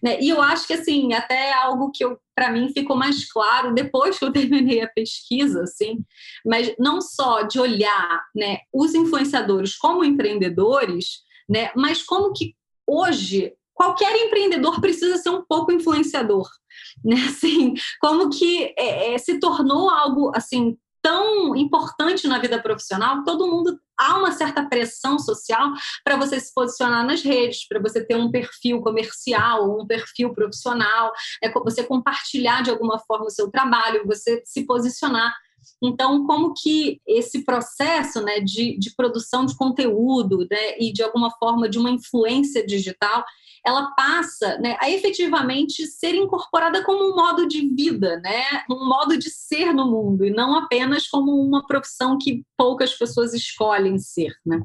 Né? 0.04 0.20
E 0.22 0.30
eu 0.30 0.42
acho 0.42 0.68
que 0.68 0.74
assim, 0.74 1.14
até 1.14 1.54
algo 1.54 1.92
que 1.92 2.04
para 2.36 2.52
mim 2.52 2.72
ficou 2.74 2.96
mais 2.96 3.32
claro 3.32 3.74
depois 3.74 4.18
que 4.18 4.26
eu 4.26 4.32
terminei 4.34 4.82
a 4.82 4.88
pesquisa, 4.88 5.64
assim, 5.64 6.04
mas 6.46 6.74
não 6.78 7.02
só 7.02 7.44
de 7.44 7.60
olhar, 7.60 8.24
né, 8.36 8.60
os 8.74 8.94
influenciadores 8.94 9.76
como 9.76 10.04
empreendedores, 10.04 11.20
né, 11.50 11.72
mas 11.76 12.04
como 12.04 12.34
que 12.34 12.56
hoje 12.86 13.54
qualquer 13.78 14.14
empreendedor 14.16 14.82
precisa 14.82 15.18
ser 15.18 15.30
um 15.30 15.46
pouco 15.48 15.72
influenciador, 15.72 16.50
né? 17.06 17.16
Assim, 17.30 17.76
como 18.02 18.30
que 18.30 18.74
é, 18.78 19.14
é, 19.14 19.18
se 19.20 19.40
tornou 19.40 19.90
algo 19.90 20.32
assim 20.36 20.76
tão 21.00 21.56
importante 21.56 22.28
na 22.28 22.40
vida 22.40 22.62
profissional, 22.62 23.24
todo 23.24 23.48
mundo 23.48 23.80
há 23.98 24.18
uma 24.18 24.32
certa 24.32 24.66
pressão 24.68 25.18
social 25.18 25.72
para 26.04 26.18
você 26.18 26.38
se 26.38 26.54
posicionar 26.54 27.06
nas 27.06 27.22
redes, 27.22 27.66
para 27.66 27.80
você 27.80 28.04
ter 28.04 28.16
um 28.16 28.30
perfil 28.30 28.82
comercial 28.82 29.80
um 29.80 29.88
perfil 29.88 30.34
profissional, 30.34 31.12
é 31.42 31.50
você 31.52 31.84
compartilhar 31.84 32.62
de 32.62 32.72
alguma 32.72 33.00
forma 33.00 33.26
o 33.26 33.30
seu 33.30 33.50
trabalho, 33.50 34.06
você 34.06 34.42
se 34.44 34.66
posicionar. 34.66 35.34
Então, 35.82 36.26
como 36.26 36.54
que 36.54 37.00
esse 37.08 37.44
processo 37.44 38.22
né, 38.22 38.40
de, 38.40 38.78
de 38.78 38.96
produção 38.96 39.46
de 39.46 39.56
conteúdo 39.56 40.48
né, 40.50 40.78
e, 40.80 40.92
de 40.92 41.04
alguma 41.04 41.32
forma, 41.32 41.70
de 41.70 41.78
uma 41.78 41.92
influência 41.92 42.66
digital, 42.66 43.24
ela 43.66 43.92
passa 43.92 44.58
né, 44.60 44.78
a 44.80 44.90
efetivamente 44.90 45.86
ser 45.86 46.16
incorporada 46.16 46.84
como 46.84 47.12
um 47.12 47.16
modo 47.16 47.48
de 47.48 47.68
vida, 47.76 48.20
né, 48.22 48.44
um 48.70 48.88
modo 48.88 49.18
de 49.18 49.30
ser 49.30 49.74
no 49.74 49.90
mundo, 49.90 50.26
e 50.26 50.32
não 50.32 50.56
apenas 50.56 51.08
como 51.08 51.32
uma 51.34 51.66
profissão 51.66 52.18
que 52.18 52.44
poucas 52.56 52.94
pessoas 52.94 53.34
escolhem 53.34 54.00
ser. 54.00 54.34
Né? 54.46 54.62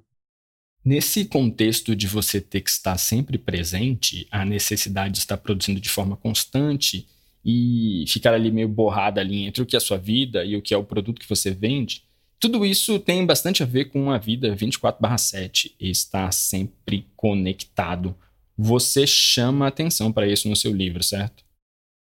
Nesse 0.84 1.24
contexto 1.24 1.94
de 1.94 2.06
você 2.06 2.40
ter 2.40 2.60
que 2.60 2.70
estar 2.70 2.96
sempre 2.96 3.38
presente, 3.38 4.26
a 4.30 4.44
necessidade 4.44 5.14
de 5.14 5.20
estar 5.20 5.36
produzindo 5.36 5.80
de 5.80 5.88
forma 5.88 6.16
constante 6.16 7.06
e 7.44 8.04
ficar 8.08 8.34
ali 8.34 8.50
meio 8.50 8.68
borrada 8.68 9.20
ali 9.20 9.44
entre 9.44 9.62
o 9.62 9.66
que 9.66 9.76
é 9.76 9.78
a 9.78 9.80
sua 9.80 9.98
vida 9.98 10.44
e 10.44 10.56
o 10.56 10.62
que 10.62 10.72
é 10.72 10.76
o 10.76 10.84
produto 10.84 11.20
que 11.20 11.28
você 11.28 11.50
vende, 11.50 12.04
tudo 12.38 12.64
isso 12.66 12.98
tem 12.98 13.24
bastante 13.24 13.62
a 13.62 13.66
ver 13.66 13.86
com 13.86 14.10
a 14.10 14.18
vida 14.18 14.54
24/7 14.54 15.74
e 15.78 15.90
estar 15.90 16.32
sempre 16.32 17.06
conectado. 17.16 18.16
Você 18.56 19.06
chama 19.06 19.66
atenção 19.66 20.12
para 20.12 20.26
isso 20.26 20.48
no 20.48 20.56
seu 20.56 20.72
livro, 20.72 21.02
certo? 21.02 21.44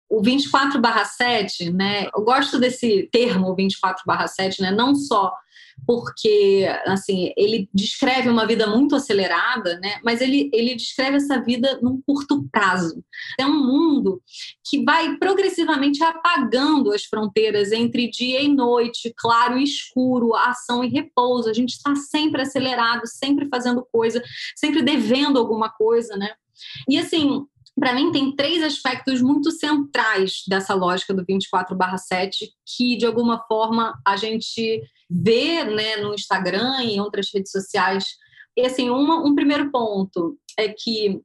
O 0.09 0.23
24/7, 0.23 1.73
né? 1.73 2.09
Eu 2.15 2.23
gosto 2.23 2.59
desse 2.59 3.09
termo 3.13 3.55
24/7, 3.55 4.61
né? 4.61 4.71
Não 4.71 4.95
só 4.95 5.33
porque 5.85 6.67
assim 6.87 7.33
ele 7.37 7.69
descreve 7.75 8.29
uma 8.29 8.47
vida 8.47 8.67
muito 8.67 8.97
acelerada, 8.97 9.79
né? 9.81 10.01
Mas 10.05 10.21
ele 10.21 10.49
ele 10.53 10.75
descreve 10.75 11.17
essa 11.17 11.41
vida 11.41 11.79
num 11.83 12.01
curto 12.01 12.49
prazo. 12.51 13.03
É 13.39 13.45
um 13.45 13.67
mundo 13.67 14.23
que 14.65 14.83
vai 14.85 15.17
progressivamente 15.17 16.03
apagando 16.03 16.93
as 16.93 17.05
fronteiras 17.05 17.73
entre 17.73 18.09
dia 18.09 18.41
e 18.41 18.49
noite, 18.49 19.13
claro 19.17 19.59
e 19.59 19.65
escuro, 19.65 20.35
ação 20.35 20.83
e 20.83 20.89
repouso. 20.89 21.51
A 21.51 21.55
gente 21.55 21.71
está 21.71 21.95
sempre 21.95 22.43
acelerado, 22.43 23.07
sempre 23.07 23.49
fazendo 23.49 23.87
coisa, 23.93 24.23
sempre 24.55 24.83
devendo 24.83 25.39
alguma 25.39 25.69
coisa, 25.69 26.17
né? 26.17 26.31
E 26.89 26.99
assim, 26.99 27.47
para 27.79 27.95
mim, 27.95 28.11
tem 28.11 28.35
três 28.35 28.63
aspectos 28.63 29.21
muito 29.21 29.51
centrais 29.51 30.43
dessa 30.49 30.75
lógica 30.75 31.13
do 31.13 31.25
24/7 31.25 32.51
que, 32.65 32.97
de 32.97 33.05
alguma 33.05 33.39
forma, 33.47 34.01
a 34.05 34.17
gente 34.17 34.83
vê 35.11 35.63
né, 35.63 35.97
no 35.99 36.15
Instagram 36.15 36.83
e 36.83 36.95
em 36.95 37.01
outras 37.01 37.29
redes 37.33 37.53
sociais. 37.53 38.05
E, 38.57 38.63
assim, 38.63 38.89
uma, 38.89 39.23
um 39.23 39.35
primeiro 39.35 39.71
ponto 39.71 40.39
é 40.59 40.69
que 40.69 41.21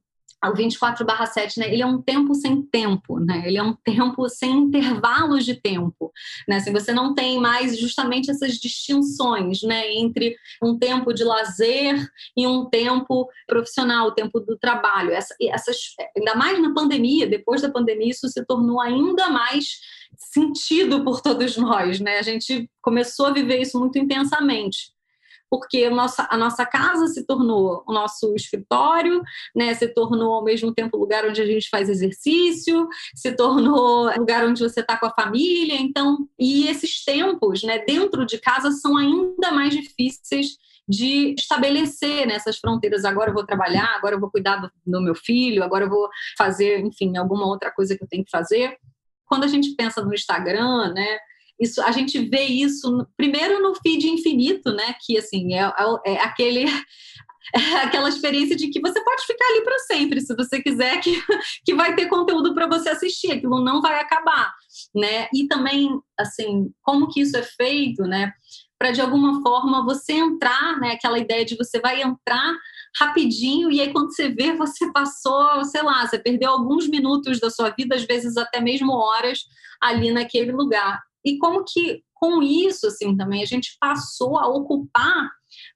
o 0.50 0.54
24/7, 0.54 1.60
né, 1.60 1.72
ele 1.72 1.82
é 1.82 1.86
um 1.86 2.02
tempo 2.02 2.34
sem 2.34 2.62
tempo, 2.64 3.20
né? 3.20 3.44
Ele 3.46 3.58
é 3.58 3.64
um 3.64 3.74
tempo 3.74 4.28
sem 4.28 4.52
intervalos 4.52 5.46
de 5.46 5.56
tempo, 5.56 6.12
né? 6.48 6.56
Assim, 6.58 6.72
você 6.72 6.92
não 6.92 7.14
tem 7.14 7.40
mais 7.40 7.78
justamente 7.78 8.32
essas 8.32 8.54
distinções, 8.54 9.62
né, 9.62 9.94
entre 9.94 10.36
um 10.64 10.78
tempo 10.78 11.14
de 11.14 11.24
lazer 11.24 11.96
e 12.36 12.48
um 12.48 12.66
tempo 12.66 13.30
profissional, 13.48 14.08
o 14.08 14.12
tempo 14.12 14.40
do 14.40 14.58
trabalho. 14.58 15.12
Essa, 15.12 15.36
essas, 15.42 15.78
ainda 16.18 16.36
mais 16.36 16.60
na 16.62 16.74
pandemia, 16.74 17.28
depois 17.28 17.62
da 17.62 17.70
pandemia, 17.70 18.10
isso 18.10 18.28
se 18.28 18.44
tornou 18.46 18.82
ainda 18.82 19.30
mais 19.30 19.80
sentido 20.18 21.04
por 21.04 21.22
todos 21.22 21.56
nós, 21.58 22.00
né? 22.00 22.18
A 22.18 22.24
gente 22.24 22.70
começou 22.82 23.28
a 23.28 23.34
viver 23.34 23.62
isso 23.62 23.80
muito 23.80 23.98
intensamente 23.98 24.92
porque 25.52 25.84
a 25.84 25.90
nossa, 25.90 26.26
a 26.32 26.38
nossa 26.38 26.66
casa 26.66 27.08
se 27.08 27.26
tornou 27.26 27.84
o 27.86 27.92
nosso 27.92 28.34
escritório, 28.36 29.22
né? 29.54 29.74
se 29.74 29.86
tornou 29.90 30.36
ao 30.36 30.44
mesmo 30.46 30.74
tempo 30.74 30.96
lugar 30.96 31.26
onde 31.26 31.42
a 31.42 31.46
gente 31.46 31.70
faz 31.70 31.90
exercício, 31.90 32.88
se 33.14 33.34
tornou 33.34 34.10
lugar 34.18 34.46
onde 34.46 34.64
você 34.64 34.80
está 34.80 34.96
com 34.96 35.08
a 35.08 35.14
família. 35.14 35.76
Então, 35.76 36.26
e 36.40 36.70
esses 36.70 37.04
tempos 37.04 37.64
né, 37.64 37.80
dentro 37.80 38.26
de 38.26 38.40
casa 38.40 38.72
são 38.72 38.96
ainda 38.96 39.52
mais 39.52 39.74
difíceis 39.74 40.56
de 40.88 41.36
estabelecer 41.38 42.26
nessas 42.26 42.56
né, 42.56 42.60
fronteiras. 42.62 43.04
Agora 43.04 43.30
eu 43.30 43.34
vou 43.34 43.46
trabalhar, 43.46 43.94
agora 43.98 44.16
eu 44.16 44.20
vou 44.22 44.32
cuidar 44.32 44.56
do, 44.56 44.72
do 44.88 45.02
meu 45.02 45.16
filho, 45.16 45.64
agora 45.64 45.84
eu 45.84 45.90
vou 45.90 46.10
fazer, 46.38 46.80
enfim, 46.80 47.18
alguma 47.18 47.46
outra 47.46 47.72
coisa 47.72 47.98
que 47.98 48.04
eu 48.04 48.08
tenho 48.08 48.24
que 48.24 48.32
fazer. 48.32 48.78
Quando 49.26 49.44
a 49.44 49.48
gente 49.48 49.76
pensa 49.76 50.02
no 50.02 50.14
Instagram, 50.14 50.94
né? 50.94 51.20
Isso, 51.62 51.80
a 51.84 51.91
gente 51.91 52.17
vê 52.17 52.43
isso 52.45 53.08
primeiro 53.15 53.62
no 53.62 53.76
feed 53.76 54.10
infinito, 54.10 54.74
né? 54.74 54.95
Que 55.06 55.15
assim 55.19 55.54
é, 55.54 55.62
é, 55.62 56.13
é 56.13 56.21
aquele 56.21 56.65
é 57.54 57.76
aquela 57.84 58.10
experiência 58.10 58.56
de 58.56 58.69
que 58.69 58.82
você 58.82 59.00
pode 59.04 59.26
ficar 59.28 59.45
ali 59.45 59.63
para 59.63 59.78
sempre, 59.80 60.21
se 60.21 60.36
você 60.36 60.62
quiser, 60.62 61.00
que, 61.02 61.12
que 61.63 61.76
vai 61.76 61.95
ter 61.95 62.08
conteúdo 62.08 62.56
para 62.56 62.67
você 62.67 62.89
assistir, 62.89 63.32
aquilo 63.32 63.63
não 63.63 63.80
vai 63.80 64.00
acabar, 64.00 64.52
né? 64.95 65.28
E 65.34 65.47
também, 65.47 65.89
assim, 66.19 66.71
como 66.82 67.08
que 67.10 67.21
isso 67.21 67.38
é 67.38 67.43
feito, 67.43 68.04
né? 68.04 68.34
Para 68.80 68.91
de 68.91 69.02
alguma 69.02 69.43
forma 69.43 69.86
você 69.86 70.13
entrar, 70.13 70.80
né? 70.80 70.93
Aquela 70.93 71.19
ideia 71.19 71.45
de 71.45 71.56
você 71.56 71.80
vai 71.80 72.02
entrar 72.02 72.58
rapidinho 73.00 73.71
e 73.71 73.82
aí 73.82 73.93
quando 73.93 74.15
você 74.15 74.30
vê, 74.30 74.54
você 74.54 74.91
passou, 74.91 75.63
sei 75.65 75.84
lá, 75.84 76.08
você 76.08 76.17
perdeu 76.17 76.50
alguns 76.50 76.88
minutos 76.88 77.39
da 77.39 77.52
sua 77.52 77.69
vida, 77.69 77.95
às 77.95 78.04
vezes 78.04 78.36
até 78.36 78.60
mesmo 78.60 78.93
horas 78.93 79.41
ali 79.80 80.12
naquele 80.12 80.52
lugar 80.52 81.00
e 81.26 81.38
como 81.38 81.64
que 81.64 82.04
com 82.14 82.42
isso 82.42 82.88
assim 82.88 83.16
também 83.16 83.42
a 83.42 83.46
gente 83.46 83.76
passou 83.80 84.38
a 84.38 84.48
ocupar 84.48 85.30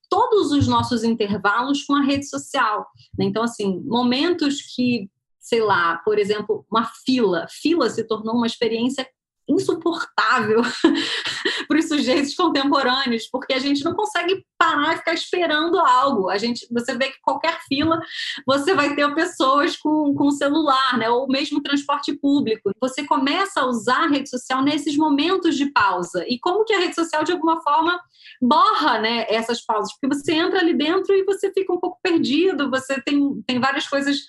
todos 0.10 0.52
os 0.52 0.68
nossos 0.68 1.04
intervalos 1.04 1.84
com 1.84 1.96
a 1.96 2.04
rede 2.04 2.28
social. 2.28 2.86
Né? 3.18 3.26
Então 3.26 3.44
assim, 3.44 3.82
momentos 3.86 4.62
que 4.76 5.10
sei 5.40 5.62
lá, 5.62 5.98
por 6.00 6.18
exemplo, 6.18 6.66
uma 6.72 6.86
fila. 7.06 7.46
Fila 7.48 7.88
se 7.88 8.04
tornou 8.04 8.36
uma 8.36 8.48
experiência 8.48 9.08
insuportável 9.48 10.62
para 11.68 11.80
os 11.80 11.88
sujeitos 11.88 12.36
contemporâneos, 12.36 13.28
porque 13.28 13.54
a 13.54 13.60
gente 13.60 13.84
não 13.84 13.94
consegue 13.94 14.46
parar 14.58 14.94
e 14.94 14.98
ficar 14.98 15.14
esperando 15.14 15.80
algo. 15.80 16.30
A 16.30 16.38
gente, 16.38 16.68
você 16.72 16.98
vê 16.98 17.12
que 17.12 17.22
qualquer 17.22 17.60
fila 17.68 18.00
você 18.46 18.74
vai 18.74 18.96
ter 18.96 19.14
pessoas 19.14 19.76
com, 19.78 20.14
com 20.14 20.32
celular, 20.32 20.98
né? 20.98 21.10
Ou 21.10 21.28
mesmo 21.28 21.62
transporte 21.62 22.14
público. 22.14 22.72
Você 22.80 23.06
começa 23.06 23.62
a 23.62 23.66
usar 23.66 24.06
a 24.06 24.08
rede 24.08 24.30
social 24.30 24.64
nesses 24.64 24.98
momentos 24.98 25.56
de 25.56 25.72
pausa. 25.72 26.26
E 26.28 26.40
como 26.40 26.66
que 26.66 26.74
a 26.74 26.80
rede 26.80 26.96
social 26.96 27.24
de 27.24 27.32
alguma 27.32 27.62
forma 27.62 28.00
borra, 28.42 29.00
né, 29.00 29.26
essas 29.30 29.62
pausas, 29.62 29.94
porque 29.94 30.14
você 30.14 30.34
entra 30.34 30.60
ali 30.60 30.74
dentro 30.74 31.16
e 31.16 31.24
você 31.24 31.52
fica 31.52 31.72
um 31.72 31.80
pouco 31.80 32.00
perdido, 32.02 32.70
você 32.70 33.02
tem, 33.02 33.42
tem 33.46 33.60
várias 33.60 33.88
coisas 33.88 34.26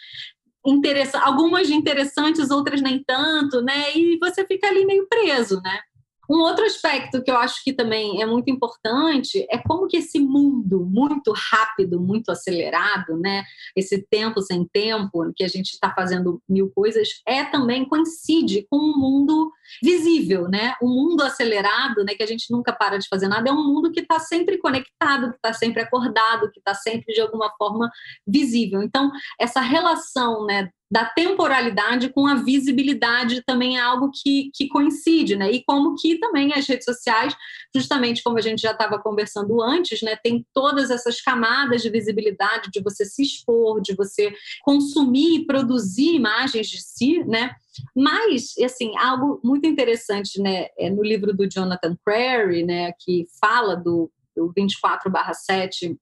algumas 1.22 1.70
interessantes, 1.70 2.50
outras 2.50 2.82
nem 2.82 3.02
tanto, 3.04 3.62
né? 3.62 3.96
E 3.96 4.18
você 4.18 4.44
fica 4.44 4.66
ali 4.66 4.84
meio 4.84 5.06
preso, 5.06 5.60
né? 5.62 5.80
Um 6.28 6.38
outro 6.38 6.64
aspecto 6.64 7.22
que 7.22 7.30
eu 7.30 7.36
acho 7.36 7.62
que 7.62 7.72
também 7.72 8.20
é 8.20 8.26
muito 8.26 8.50
importante 8.50 9.46
é 9.50 9.58
como 9.58 9.86
que 9.86 9.98
esse 9.98 10.18
mundo 10.18 10.84
muito 10.84 11.32
rápido, 11.32 12.00
muito 12.00 12.30
acelerado, 12.30 13.16
né? 13.16 13.44
Esse 13.74 14.02
tempo 14.02 14.40
sem 14.40 14.64
tempo, 14.64 15.32
que 15.34 15.44
a 15.44 15.48
gente 15.48 15.72
está 15.72 15.92
fazendo 15.92 16.42
mil 16.48 16.70
coisas, 16.70 17.08
é 17.26 17.44
também 17.44 17.84
coincide 17.84 18.66
com 18.68 18.76
um 18.76 18.98
mundo 18.98 19.52
visível, 19.82 20.48
né? 20.48 20.74
Um 20.82 20.88
mundo 20.88 21.22
acelerado, 21.22 22.04
né? 22.04 22.14
Que 22.14 22.22
a 22.22 22.26
gente 22.26 22.50
nunca 22.50 22.72
para 22.72 22.98
de 22.98 23.08
fazer 23.08 23.28
nada, 23.28 23.48
é 23.48 23.52
um 23.52 23.64
mundo 23.64 23.90
que 23.90 24.00
está 24.00 24.18
sempre 24.18 24.58
conectado, 24.58 25.30
que 25.30 25.36
está 25.36 25.52
sempre 25.52 25.82
acordado, 25.82 26.50
que 26.50 26.58
está 26.58 26.74
sempre 26.74 27.14
de 27.14 27.20
alguma 27.20 27.50
forma 27.58 27.90
visível. 28.26 28.82
Então, 28.82 29.10
essa 29.40 29.60
relação, 29.60 30.44
né? 30.46 30.70
da 30.90 31.04
temporalidade 31.04 32.10
com 32.10 32.26
a 32.26 32.36
visibilidade 32.36 33.42
também 33.44 33.76
é 33.76 33.80
algo 33.80 34.10
que, 34.12 34.50
que 34.54 34.68
coincide, 34.68 35.34
né? 35.34 35.50
E 35.50 35.64
como 35.64 35.96
que 35.96 36.18
também 36.18 36.52
as 36.52 36.66
redes 36.66 36.84
sociais, 36.84 37.34
justamente 37.74 38.22
como 38.22 38.38
a 38.38 38.40
gente 38.40 38.62
já 38.62 38.70
estava 38.70 38.98
conversando 38.98 39.60
antes, 39.60 40.00
né? 40.02 40.16
Tem 40.16 40.46
todas 40.54 40.90
essas 40.90 41.20
camadas 41.20 41.82
de 41.82 41.90
visibilidade, 41.90 42.70
de 42.70 42.80
você 42.80 43.04
se 43.04 43.22
expor, 43.22 43.80
de 43.80 43.94
você 43.94 44.32
consumir 44.62 45.40
e 45.40 45.46
produzir 45.46 46.14
imagens 46.14 46.68
de 46.68 46.80
si, 46.80 47.24
né? 47.24 47.50
Mas, 47.94 48.54
assim, 48.64 48.96
algo 48.98 49.40
muito 49.42 49.66
interessante, 49.66 50.40
né? 50.40 50.68
É 50.78 50.90
no 50.90 51.02
livro 51.02 51.34
do 51.34 51.48
Jonathan 51.48 51.96
Crary, 52.04 52.64
né? 52.64 52.92
Que 52.92 53.26
fala 53.40 53.76
do, 53.76 54.10
do 54.34 54.52
24/7 54.52 55.96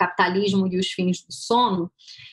capitalismo 0.00 0.66
e 0.66 0.78
os 0.78 0.88
fins 0.88 1.22
do 1.22 1.30
sono, 1.30 1.92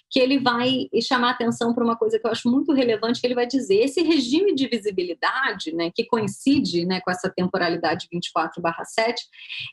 que 0.09 0.21
ele 0.21 0.39
vai 0.39 0.87
chamar 1.03 1.31
atenção 1.31 1.73
para 1.73 1.83
uma 1.83 1.97
coisa 1.97 2.17
que 2.17 2.25
eu 2.25 2.31
acho 2.31 2.49
muito 2.49 2.71
relevante, 2.71 3.19
que 3.19 3.27
ele 3.27 3.35
vai 3.35 3.45
dizer, 3.45 3.83
esse 3.83 4.01
regime 4.01 4.55
de 4.55 4.69
visibilidade, 4.69 5.73
né, 5.73 5.91
que 5.93 6.05
coincide 6.05 6.85
né, 6.85 7.01
com 7.01 7.11
essa 7.11 7.29
temporalidade 7.29 8.07
24/7, 8.09 9.15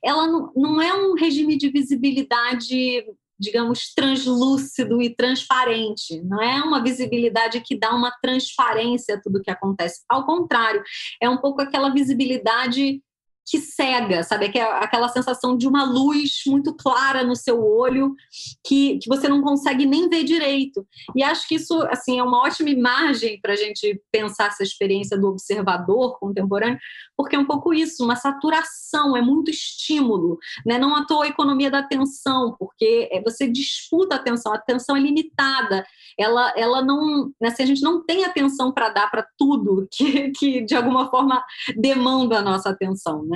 ela 0.03 0.27
não, 0.27 0.53
não 0.57 0.83
é 0.83 0.93
um 0.93 1.15
regime 1.15 1.57
de 1.57 1.71
visibilidade 1.71 3.05
digamos, 3.45 3.93
translúcido 3.95 5.01
e 5.01 5.15
transparente. 5.15 6.21
Não 6.25 6.43
é 6.43 6.63
uma 6.63 6.83
visibilidade 6.83 7.61
que 7.61 7.79
dá 7.79 7.95
uma 7.95 8.11
transparência 8.23 9.15
a 9.15 9.21
tudo 9.21 9.43
que 9.43 9.51
acontece. 9.51 10.03
Ao 10.09 10.25
contrário, 10.25 10.83
é 11.21 11.29
um 11.29 11.37
pouco 11.37 11.61
aquela 11.61 11.91
visibilidade 11.91 13.03
que 13.47 13.59
cega, 13.59 14.23
sabe? 14.23 14.47
Aquela 14.47 15.09
sensação 15.09 15.57
de 15.57 15.69
uma 15.69 15.85
luz 15.85 16.43
muito 16.47 16.75
clara 16.75 17.23
no 17.23 17.37
seu 17.37 17.63
olho 17.63 18.15
que, 18.67 18.99
que 18.99 19.09
você 19.09 19.29
não 19.29 19.43
consegue 19.43 19.85
nem 19.85 20.09
ver 20.09 20.25
direito. 20.25 20.87
E 21.15 21.23
acho 21.23 21.47
que 21.47 21.57
isso 21.57 21.75
assim, 21.91 22.19
é 22.19 22.23
uma 22.23 22.43
ótima 22.43 22.71
imagem 22.71 23.39
para 23.41 23.53
a 23.53 23.57
gente 23.57 24.01
pensar 24.11 24.47
essa 24.47 24.63
experiência 24.63 25.19
do 25.19 25.29
observador 25.29 26.19
contemporâneo, 26.19 26.79
porque 27.17 27.37
é 27.37 27.39
um 27.39 27.45
pouco 27.45 27.75
isso, 27.75 28.03
uma 28.03 28.17
saturação, 28.17 29.17
é 29.17 29.21
muito 29.21 29.51
estímulo. 29.51 30.39
Né? 30.65 30.79
Não 30.79 30.97
à 30.97 31.05
toa 31.05 31.25
a 31.25 31.29
economia 31.29 31.71
da 31.71 31.81
atenção, 31.81 32.57
porque 32.59 33.09
é, 33.13 33.21
você 33.23 33.47
disputa 33.47 34.15
a 34.15 34.19
atenção, 34.19 34.53
a 34.53 34.57
atenção 34.57 34.97
é 34.97 35.01
limitada, 35.01 35.85
ela, 36.19 36.53
ela 36.57 36.83
não. 36.83 37.31
Né, 37.41 37.51
se 37.51 37.63
a 37.63 37.67
gente 37.67 37.83
não 37.83 38.05
tem 38.05 38.25
atenção 38.25 38.73
para 38.73 38.89
dar 38.89 39.11
para 39.11 39.27
tudo 39.37 39.87
que, 39.93 40.31
que 40.31 40.61
de 40.63 40.75
alguma 40.75 41.11
forma 41.11 41.45
demanda 41.77 42.39
a 42.39 42.43
nossa 42.43 42.71
atenção. 42.71 43.25
Né? 43.25 43.34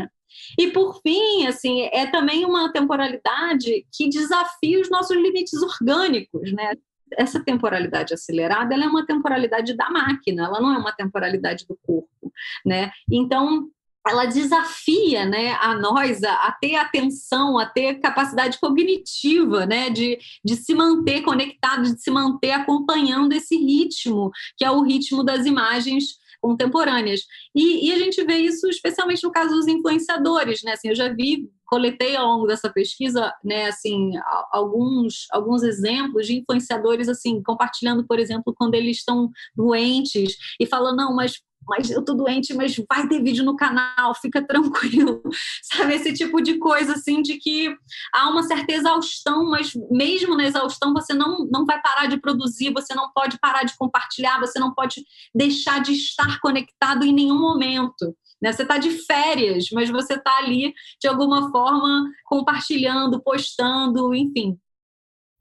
E 0.59 0.71
por 0.71 1.01
fim, 1.01 1.47
assim, 1.47 1.83
é 1.93 2.07
também 2.07 2.45
uma 2.45 2.73
temporalidade 2.73 3.87
que 3.93 4.09
desafia 4.09 4.81
os 4.81 4.91
nossos 4.91 5.17
limites 5.17 5.63
orgânicos, 5.63 6.53
né? 6.53 6.75
Essa 7.13 7.43
temporalidade 7.43 8.13
acelerada, 8.13 8.75
ela 8.75 8.85
é 8.85 8.89
uma 8.89 9.07
temporalidade 9.07 9.75
da 9.75 9.89
máquina, 9.89 10.45
ela 10.45 10.61
não 10.61 10.75
é 10.75 10.79
uma 10.79 10.93
temporalidade 10.93 11.67
do 11.67 11.79
corpo, 11.83 12.33
né? 12.67 12.91
Então, 13.11 13.71
ela 14.07 14.25
desafia 14.25 15.27
né, 15.27 15.53
a 15.61 15.75
nós 15.75 16.23
a, 16.23 16.33
a, 16.47 16.53
ter 16.53 16.77
atenção, 16.77 17.59
a 17.59 17.67
ter 17.67 18.01
capacidade 18.01 18.59
cognitiva, 18.59 19.67
né, 19.67 19.91
de, 19.91 20.19
de 20.45 20.57
se 20.57 20.75
manter 20.75 21.23
conectado, 21.23 21.83
de 21.83 22.01
se 22.01 22.11
manter 22.11 22.53
acompanhando 22.53 23.33
esse 23.33 23.57
ritmo, 23.57 24.31
que 24.57 24.65
é 24.65 24.71
o 24.71 24.83
ritmo 24.83 25.23
das 25.23 25.47
imagens 25.47 26.17
contemporâneas. 26.41 27.21
E, 27.55 27.89
e, 27.89 27.93
a 27.93 27.99
gente 27.99 28.23
vê 28.25 28.35
isso 28.37 28.69
especialmente 28.69 29.25
no 29.25 29.33
caso 29.33 29.51
dos 29.51 29.67
influenciadores, 29.67 30.63
né? 30.63 30.73
Assim, 30.73 30.89
eu 30.89 30.95
já 30.95 31.09
vi, 31.13 31.49
coletei 31.67 32.17
ao 32.17 32.27
longo 32.27 32.47
dessa 32.47 32.73
pesquisa, 32.73 33.33
né, 33.45 33.67
assim, 33.67 34.13
alguns, 34.51 35.27
alguns 35.31 35.63
exemplos 35.63 36.27
de 36.27 36.39
influenciadores, 36.39 37.09
assim, 37.09 37.43
compartilhando, 37.43 38.07
por 38.07 38.19
exemplo, 38.19 38.55
quando 38.57 38.75
eles 38.75 38.99
estão 38.99 39.31
doentes 39.55 40.37
e 40.59 40.67
falando, 40.67 40.97
não, 40.97 41.15
mas 41.15 41.43
mas 41.69 41.91
eu 41.91 42.05
tô 42.05 42.15
doente, 42.15 42.55
mas 42.55 42.77
vai 42.89 43.07
ter 43.07 43.23
vídeo 43.23 43.45
no 43.45 43.57
canal, 43.57 44.15
fica 44.15 44.43
tranquilo. 44.47 45.23
Sabe, 45.63 45.95
esse 45.95 46.13
tipo 46.13 46.41
de 46.41 46.59
coisa, 46.59 46.95
assim, 46.95 47.23
de 47.23 47.37
que 47.37 47.75
há 48.15 48.29
uma 48.29 48.43
certa 48.43 48.73
exaustão, 48.73 49.51
mas 49.51 49.73
mesmo 49.91 50.37
na 50.37 50.45
exaustão 50.45 50.93
você 50.93 51.13
não, 51.13 51.47
não 51.51 51.65
vai 51.65 51.81
parar 51.81 52.07
de 52.07 52.17
produzir, 52.19 52.73
você 52.73 52.95
não 52.95 53.13
pode 53.13 53.39
parar 53.39 53.65
de 53.65 53.77
compartilhar, 53.77 54.41
você 54.41 54.59
não 54.59 54.73
pode 54.73 55.05
deixar 55.35 55.81
de 55.81 55.93
estar 55.93 56.41
conectado 56.41 57.05
em 57.05 57.13
nenhum 57.13 57.39
momento. 57.39 58.17
Né? 58.41 58.53
Você 58.53 58.63
está 58.63 58.79
de 58.79 58.91
férias, 59.05 59.67
mas 59.73 59.91
você 59.91 60.15
está 60.15 60.39
ali, 60.39 60.73
de 61.01 61.09
alguma 61.09 61.51
forma, 61.51 62.11
compartilhando, 62.25 63.21
postando, 63.21 64.15
enfim. 64.15 64.59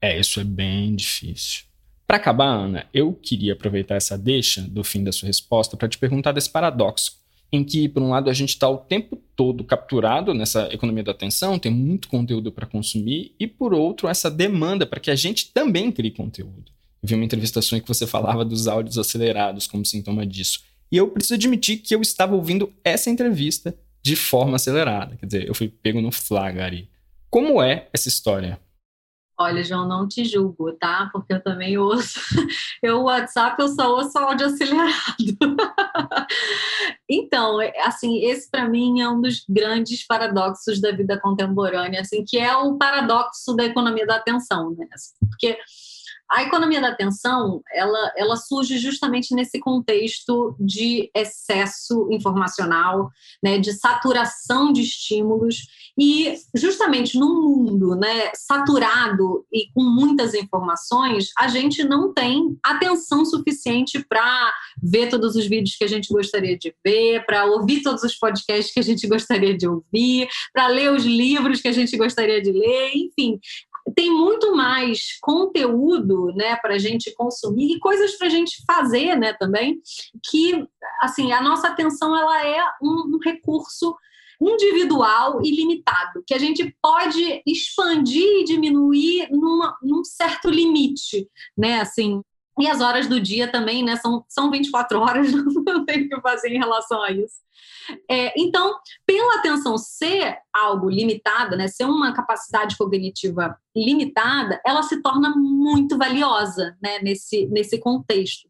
É, 0.00 0.18
isso 0.18 0.40
é 0.40 0.44
bem 0.44 0.94
difícil. 0.94 1.67
Para 2.08 2.16
acabar, 2.16 2.46
Ana, 2.46 2.86
eu 2.94 3.12
queria 3.12 3.52
aproveitar 3.52 3.94
essa 3.96 4.16
deixa 4.16 4.62
do 4.62 4.82
fim 4.82 5.04
da 5.04 5.12
sua 5.12 5.26
resposta 5.26 5.76
para 5.76 5.86
te 5.86 5.98
perguntar 5.98 6.32
desse 6.32 6.48
paradoxo, 6.48 7.18
em 7.52 7.62
que, 7.62 7.86
por 7.86 8.02
um 8.02 8.08
lado, 8.08 8.30
a 8.30 8.32
gente 8.32 8.48
está 8.48 8.66
o 8.66 8.78
tempo 8.78 9.22
todo 9.36 9.62
capturado 9.62 10.32
nessa 10.32 10.72
economia 10.72 11.04
da 11.04 11.12
atenção, 11.12 11.58
tem 11.58 11.70
muito 11.70 12.08
conteúdo 12.08 12.50
para 12.50 12.64
consumir, 12.64 13.34
e, 13.38 13.46
por 13.46 13.74
outro, 13.74 14.08
essa 14.08 14.30
demanda 14.30 14.86
para 14.86 14.98
que 14.98 15.10
a 15.10 15.14
gente 15.14 15.52
também 15.52 15.92
crie 15.92 16.10
conteúdo. 16.10 16.72
Eu 17.02 17.10
vi 17.10 17.14
uma 17.14 17.26
entrevista 17.26 17.60
sua 17.60 17.76
em 17.76 17.82
que 17.82 17.88
você 17.88 18.06
falava 18.06 18.42
dos 18.42 18.66
áudios 18.66 18.96
acelerados 18.96 19.66
como 19.66 19.84
sintoma 19.84 20.24
disso. 20.24 20.62
E 20.90 20.96
eu 20.96 21.08
preciso 21.08 21.34
admitir 21.34 21.76
que 21.76 21.94
eu 21.94 22.00
estava 22.00 22.34
ouvindo 22.34 22.72
essa 22.82 23.10
entrevista 23.10 23.76
de 24.02 24.16
forma 24.16 24.56
acelerada. 24.56 25.14
Quer 25.16 25.26
dizer, 25.26 25.46
eu 25.46 25.54
fui 25.54 25.68
pego 25.68 26.00
no 26.00 26.10
flagra 26.10 26.72
Como 27.28 27.62
é 27.62 27.86
essa 27.92 28.08
história? 28.08 28.58
Olha, 29.40 29.62
João, 29.62 29.86
não 29.86 30.08
te 30.08 30.24
julgo, 30.24 30.72
tá? 30.72 31.08
Porque 31.12 31.32
eu 31.32 31.40
também 31.40 31.78
ouço. 31.78 32.18
Eu, 32.82 33.00
o 33.00 33.04
WhatsApp, 33.04 33.60
eu 33.60 33.68
só 33.68 33.90
ouço 33.96 34.16
áudio 34.18 34.46
acelerado. 34.46 34.96
Então, 37.10 37.58
é, 37.58 37.72
assim, 37.86 38.22
esse 38.22 38.50
para 38.50 38.68
mim 38.68 39.00
é 39.00 39.08
um 39.08 39.22
dos 39.22 39.42
grandes 39.48 40.06
paradoxos 40.06 40.78
da 40.78 40.92
vida 40.92 41.18
contemporânea, 41.18 42.02
assim, 42.02 42.22
que 42.22 42.38
é 42.38 42.54
o 42.54 42.76
paradoxo 42.76 43.56
da 43.56 43.64
economia 43.64 44.06
da 44.06 44.16
atenção, 44.16 44.74
né? 44.76 44.86
Porque 45.30 45.56
a 46.30 46.42
economia 46.42 46.80
da 46.80 46.88
atenção, 46.88 47.62
ela, 47.72 48.12
ela 48.16 48.36
surge 48.36 48.78
justamente 48.78 49.34
nesse 49.34 49.58
contexto 49.58 50.54
de 50.60 51.10
excesso 51.14 52.08
informacional, 52.10 53.10
né, 53.42 53.58
de 53.58 53.72
saturação 53.72 54.72
de 54.72 54.82
estímulos 54.82 55.56
e 55.98 56.36
justamente 56.54 57.18
num 57.18 57.42
mundo, 57.42 57.96
né, 57.96 58.30
saturado 58.34 59.44
e 59.52 59.68
com 59.72 59.82
muitas 59.82 60.34
informações, 60.34 61.30
a 61.36 61.48
gente 61.48 61.82
não 61.82 62.12
tem 62.12 62.56
atenção 62.62 63.24
suficiente 63.24 64.04
para 64.06 64.52
ver 64.82 65.08
todos 65.08 65.34
os 65.34 65.46
vídeos 65.46 65.76
que 65.76 65.84
a 65.84 65.88
gente 65.88 66.12
gostaria 66.12 66.56
de 66.56 66.74
ver, 66.84 67.24
para 67.24 67.46
ouvir 67.46 67.82
todos 67.82 68.02
os 68.02 68.16
podcasts 68.16 68.72
que 68.72 68.80
a 68.80 68.82
gente 68.82 69.06
gostaria 69.08 69.56
de 69.56 69.66
ouvir, 69.66 70.28
para 70.52 70.68
ler 70.68 70.92
os 70.92 71.04
livros 71.04 71.60
que 71.60 71.68
a 71.68 71.72
gente 71.72 71.96
gostaria 71.96 72.40
de 72.40 72.52
ler, 72.52 72.92
enfim, 72.94 73.40
tem 73.94 74.10
muito 74.10 74.54
mais 74.54 75.18
conteúdo 75.20 76.32
né, 76.34 76.56
para 76.56 76.74
a 76.74 76.78
gente 76.78 77.14
consumir 77.14 77.76
e 77.76 77.78
coisas 77.78 78.16
para 78.16 78.26
a 78.26 78.30
gente 78.30 78.62
fazer 78.66 79.16
né, 79.16 79.32
também, 79.34 79.80
que 80.30 80.64
assim, 81.00 81.32
a 81.32 81.40
nossa 81.40 81.68
atenção 81.68 82.16
ela 82.16 82.46
é 82.46 82.62
um, 82.82 83.16
um 83.16 83.18
recurso 83.22 83.96
individual 84.40 85.40
e 85.42 85.50
limitado, 85.54 86.22
que 86.26 86.32
a 86.32 86.38
gente 86.38 86.74
pode 86.80 87.42
expandir 87.44 88.22
e 88.22 88.44
diminuir 88.44 89.28
numa, 89.30 89.76
num 89.82 90.04
certo 90.04 90.48
limite, 90.48 91.28
né? 91.56 91.80
Assim, 91.80 92.22
e 92.58 92.68
as 92.68 92.80
horas 92.80 93.06
do 93.06 93.20
dia 93.20 93.50
também, 93.50 93.84
né? 93.84 93.96
São, 93.96 94.24
são 94.28 94.50
24 94.50 95.00
horas, 95.00 95.32
não 95.66 95.84
tem 95.84 96.04
o 96.04 96.08
que 96.08 96.20
fazer 96.20 96.48
em 96.48 96.58
relação 96.58 97.02
a 97.02 97.10
isso. 97.10 97.36
É, 98.10 98.32
então, 98.36 98.76
pela 99.06 99.36
atenção 99.36 99.78
ser 99.78 100.38
algo 100.52 100.90
limitado, 100.90 101.56
né, 101.56 101.68
ser 101.68 101.84
uma 101.84 102.12
capacidade 102.12 102.76
cognitiva 102.76 103.58
limitada, 103.74 104.60
ela 104.66 104.82
se 104.82 105.00
torna 105.00 105.30
muito 105.30 105.96
valiosa 105.96 106.76
né, 106.82 106.98
nesse, 107.00 107.46
nesse 107.46 107.78
contexto. 107.78 108.48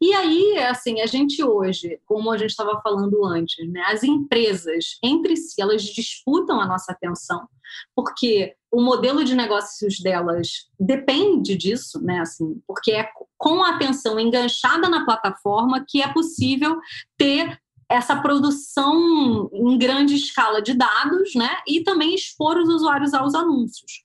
E 0.00 0.12
aí, 0.14 0.58
assim, 0.58 1.00
a 1.00 1.06
gente 1.06 1.42
hoje, 1.44 2.00
como 2.04 2.30
a 2.30 2.36
gente 2.36 2.50
estava 2.50 2.80
falando 2.82 3.24
antes, 3.24 3.68
né, 3.70 3.82
as 3.86 4.02
empresas 4.02 4.98
entre 5.02 5.36
si, 5.36 5.62
elas 5.62 5.82
disputam 5.82 6.60
a 6.60 6.66
nossa 6.66 6.92
atenção, 6.92 7.48
porque 7.94 8.56
o 8.70 8.80
modelo 8.80 9.24
de 9.24 9.34
negócios 9.34 9.98
delas 10.00 10.68
depende 10.78 11.56
disso, 11.56 12.00
né, 12.02 12.20
assim, 12.20 12.62
porque 12.66 12.92
é 12.92 13.08
com 13.36 13.64
a 13.64 13.70
atenção 13.70 14.20
enganchada 14.20 14.88
na 14.88 15.04
plataforma 15.04 15.84
que 15.86 16.02
é 16.02 16.12
possível 16.12 16.78
ter 17.16 17.58
essa 17.90 18.14
produção 18.14 19.50
em 19.52 19.76
grande 19.76 20.14
escala 20.14 20.62
de 20.62 20.74
dados, 20.74 21.34
né? 21.34 21.56
E 21.66 21.82
também 21.82 22.14
expor 22.14 22.56
os 22.56 22.68
usuários 22.68 23.12
aos 23.12 23.34
anúncios. 23.34 24.04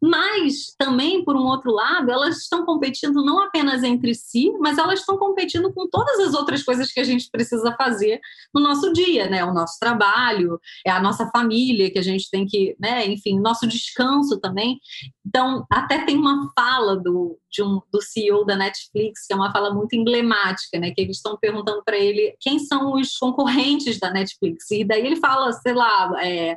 Mas 0.00 0.74
também, 0.78 1.24
por 1.24 1.36
um 1.36 1.44
outro 1.44 1.70
lado, 1.72 2.10
elas 2.10 2.38
estão 2.38 2.64
competindo 2.64 3.24
não 3.24 3.40
apenas 3.40 3.82
entre 3.82 4.14
si, 4.14 4.50
mas 4.60 4.78
elas 4.78 5.00
estão 5.00 5.16
competindo 5.16 5.72
com 5.72 5.88
todas 5.88 6.18
as 6.20 6.34
outras 6.34 6.62
coisas 6.62 6.92
que 6.92 7.00
a 7.00 7.04
gente 7.04 7.28
precisa 7.30 7.74
fazer 7.76 8.20
no 8.54 8.60
nosso 8.60 8.92
dia, 8.92 9.28
né? 9.28 9.44
O 9.44 9.52
nosso 9.52 9.78
trabalho, 9.78 10.60
é 10.86 10.90
a 10.90 11.00
nossa 11.00 11.28
família 11.30 11.90
que 11.90 11.98
a 11.98 12.02
gente 12.02 12.30
tem 12.30 12.46
que, 12.46 12.76
né? 12.78 13.06
Enfim, 13.06 13.38
nosso 13.38 13.66
descanso 13.66 14.38
também. 14.40 14.78
Então, 15.26 15.66
até 15.70 16.04
tem 16.04 16.16
uma 16.16 16.50
fala 16.58 16.96
do, 16.96 17.38
de 17.50 17.62
um, 17.62 17.80
do 17.92 18.00
CEO 18.02 18.44
da 18.44 18.56
Netflix, 18.56 19.26
que 19.26 19.32
é 19.32 19.36
uma 19.36 19.52
fala 19.52 19.72
muito 19.72 19.94
emblemática, 19.94 20.78
né? 20.78 20.90
Que 20.90 21.02
eles 21.02 21.16
estão 21.16 21.36
perguntando 21.36 21.82
para 21.84 21.96
ele 21.96 22.34
quem 22.40 22.58
são 22.58 22.94
os 22.94 23.16
concorrentes 23.16 23.98
da 23.98 24.10
Netflix. 24.10 24.70
E 24.70 24.84
daí 24.84 25.06
ele 25.06 25.16
fala, 25.16 25.52
sei 25.52 25.74
lá, 25.74 26.12
é, 26.22 26.56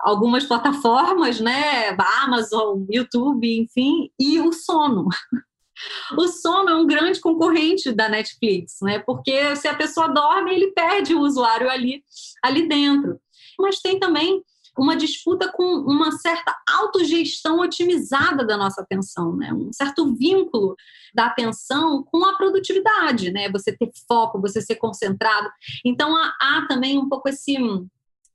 algumas 0.00 0.44
plataformas, 0.44 1.40
né? 1.40 1.96
Amazon, 2.22 2.84
YouTube, 2.90 3.60
enfim, 3.60 4.10
e 4.18 4.40
o 4.40 4.52
sono. 4.52 5.08
O 6.16 6.26
sono 6.26 6.70
é 6.70 6.74
um 6.74 6.86
grande 6.86 7.20
concorrente 7.20 7.92
da 7.92 8.08
Netflix, 8.08 8.78
né? 8.82 8.98
Porque 8.98 9.54
se 9.54 9.68
a 9.68 9.76
pessoa 9.76 10.08
dorme, 10.08 10.52
ele 10.52 10.72
perde 10.72 11.14
o 11.14 11.20
usuário 11.20 11.70
ali, 11.70 12.02
ali 12.42 12.68
dentro. 12.68 13.20
Mas 13.58 13.80
tem 13.80 13.98
também 13.98 14.42
uma 14.78 14.96
disputa 14.96 15.50
com 15.52 15.64
uma 15.64 16.12
certa 16.12 16.56
autogestão 16.68 17.60
otimizada 17.60 18.46
da 18.46 18.56
nossa 18.56 18.80
atenção, 18.80 19.34
né? 19.36 19.52
um 19.52 19.72
certo 19.72 20.14
vínculo 20.14 20.76
da 21.12 21.26
atenção 21.26 22.04
com 22.04 22.24
a 22.24 22.36
produtividade, 22.36 23.32
né? 23.32 23.50
você 23.50 23.76
ter 23.76 23.90
foco, 24.06 24.40
você 24.40 24.62
ser 24.62 24.76
concentrado. 24.76 25.50
Então, 25.84 26.16
há, 26.16 26.32
há 26.40 26.66
também 26.68 26.96
um 26.96 27.08
pouco 27.08 27.28
esse 27.28 27.56